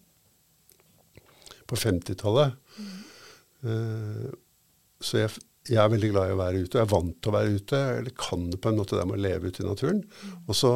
[1.67, 2.55] På 50-tallet.
[3.67, 4.29] Eh,
[5.03, 6.71] så jeg, jeg er veldig glad i å være ute.
[6.71, 9.07] og Jeg er vant til å være ute, eller kan det på en måte det
[9.09, 10.01] med å leve ute i naturen.
[10.45, 10.73] Og så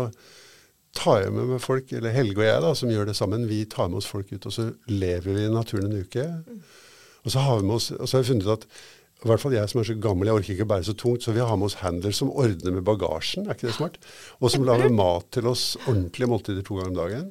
[0.98, 3.64] tar jeg med meg folk, eller Helge og jeg da, som gjør det sammen, vi
[3.70, 6.26] tar med oss folk ut, og så lever vi i naturen en uke.
[7.22, 8.68] Og så har vi med oss, og så har vi funnet ut at
[9.22, 11.34] i hvert fall jeg som er så gammel, jeg orker ikke bære så tungt, så
[11.36, 14.00] vi har med oss handler som ordner med bagasjen, er ikke det smart?
[14.42, 17.28] Og som lager mat til oss, ordentlige måltider to ganger om dagen.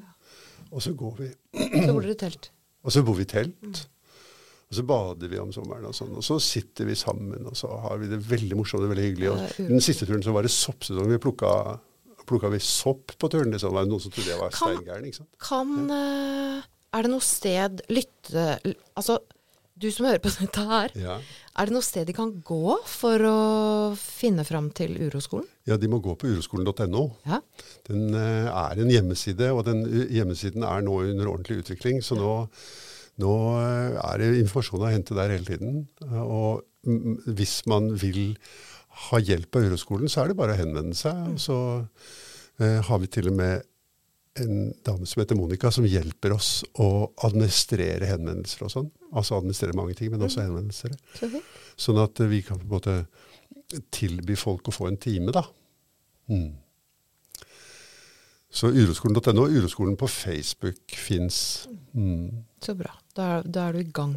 [0.71, 1.31] Og så går vi.
[1.59, 2.53] Så bor dere i telt.
[2.87, 3.81] Og så bor vi i telt.
[4.71, 6.15] Og så bader vi om sommeren og sånn.
[6.17, 9.33] Og så sitter vi sammen, og så har vi det veldig morsomt og veldig hyggelig.
[9.33, 11.11] Og den siste turen så var det soppsesong.
[11.11, 11.51] Vi plukka,
[12.31, 13.51] plukka vi sopp på turen.
[13.53, 13.72] Liksom.
[13.74, 15.28] Det var noen som trodde jeg var steingæren.
[15.43, 16.62] Kan ja.
[16.91, 18.47] Er det noe sted lytte
[18.99, 19.20] Altså,
[19.81, 21.14] du som hører på dette her, Ja.
[21.57, 23.37] er det noe sted de kan gå for å
[23.97, 25.47] finne fram til uroskolen?
[25.70, 27.05] ja, de må gå på uroskolen.no.
[27.31, 27.39] Ja.
[27.87, 32.01] Den eh, er en hjemmeside, og den uh, hjemmesiden er nå under ordentlig utvikling.
[32.03, 32.33] Så nå,
[33.22, 35.85] nå eh, er det informasjon å hente der hele tiden.
[36.03, 36.66] Eh, Og
[37.39, 38.35] hvis man vil
[39.11, 41.18] ha hjelp av Euroskolen, så er det bare å henvende seg.
[41.34, 41.59] Og så
[42.61, 43.66] eh, har vi til og med
[44.41, 48.91] en dame som heter Monica, som hjelper oss å administrere henvendelser og sånn.
[49.11, 50.95] Altså administrere mange ting, men også henvendelser.
[51.80, 52.97] Sånn at vi kan på en måte
[53.95, 55.45] tilby folk å få en time, da.
[56.30, 56.53] Mm.
[58.51, 59.46] Så uroskolen.no.
[59.46, 61.68] Uroskolen på Facebook fins.
[61.94, 62.44] Mm.
[62.62, 62.90] Så bra.
[63.14, 64.16] Da, da er du i gang.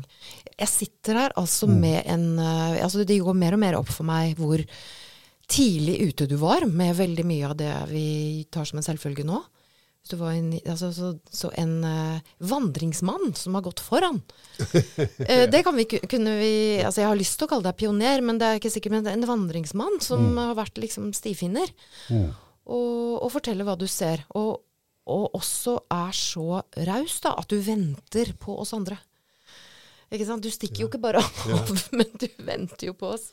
[0.58, 1.80] Jeg sitter her altså Mm.
[1.82, 4.62] med en eh, altså Det går mer og mer opp for meg hvor
[5.50, 9.42] tidlig ute du var med veldig mye av det vi tar som en selvfølge nå.
[10.12, 14.18] Var en, altså, så, så en uh, vandringsmann som har gått foran.
[14.60, 18.20] uh, det kan vi, kunne vi altså Jeg har lyst til å kalle deg pioner,
[18.20, 18.92] men det er ikke sikkert.
[18.98, 21.72] Men det er en vandringsmann som har vært liksom stifinner.
[22.12, 22.34] Mm.
[22.64, 24.24] Og, og fortelle hva du ser.
[24.40, 24.62] Og,
[25.10, 29.00] og også er så raus at du venter på oss andre.
[30.14, 30.46] Ikke sant?
[30.46, 33.32] Du stikker jo ikke bare av, men du venter jo på oss.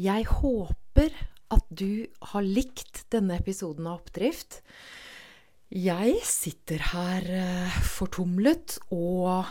[0.00, 1.14] Jeg håper
[1.52, 4.60] at du har likt denne episoden av Oppdrift.
[5.70, 9.46] Jeg sitter her eh, fortumlet og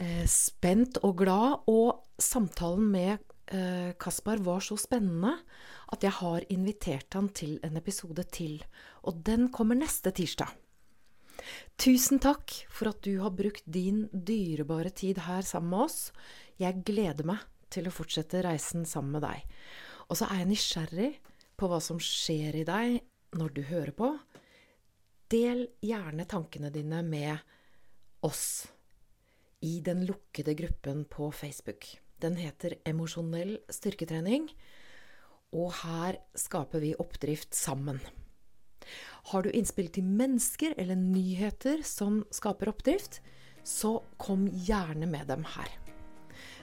[0.00, 3.36] eh, spent og glad, og samtalen med
[3.98, 5.30] Kaspar var så spennende
[5.88, 8.58] at jeg har invitert han til en episode til,
[9.08, 10.52] og den kommer neste tirsdag.
[11.78, 15.98] Tusen takk for at du har brukt din dyrebare tid her sammen med oss.
[16.58, 19.44] Jeg gleder meg til å fortsette reisen sammen med deg.
[20.08, 21.10] Og så er jeg nysgjerrig
[21.58, 22.98] på hva som skjer i deg
[23.38, 24.10] når du hører på.
[25.28, 27.36] Del gjerne tankene dine med
[28.24, 28.66] oss
[29.66, 31.90] i den lukkede gruppen på Facebook.
[32.22, 34.48] Den heter Emosjonell styrketrening,
[35.54, 38.00] og her skaper vi oppdrift sammen.
[39.30, 43.20] Har du innspill til mennesker eller nyheter som skaper oppdrift,
[43.62, 45.70] så kom gjerne med dem her.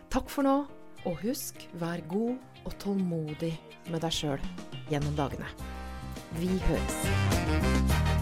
[0.09, 0.57] Takk for nå,
[1.05, 2.35] og husk, vær god
[2.65, 3.53] og tålmodig
[3.91, 4.49] med deg sjøl
[4.89, 5.49] gjennom dagene.
[6.41, 8.14] Vi høres.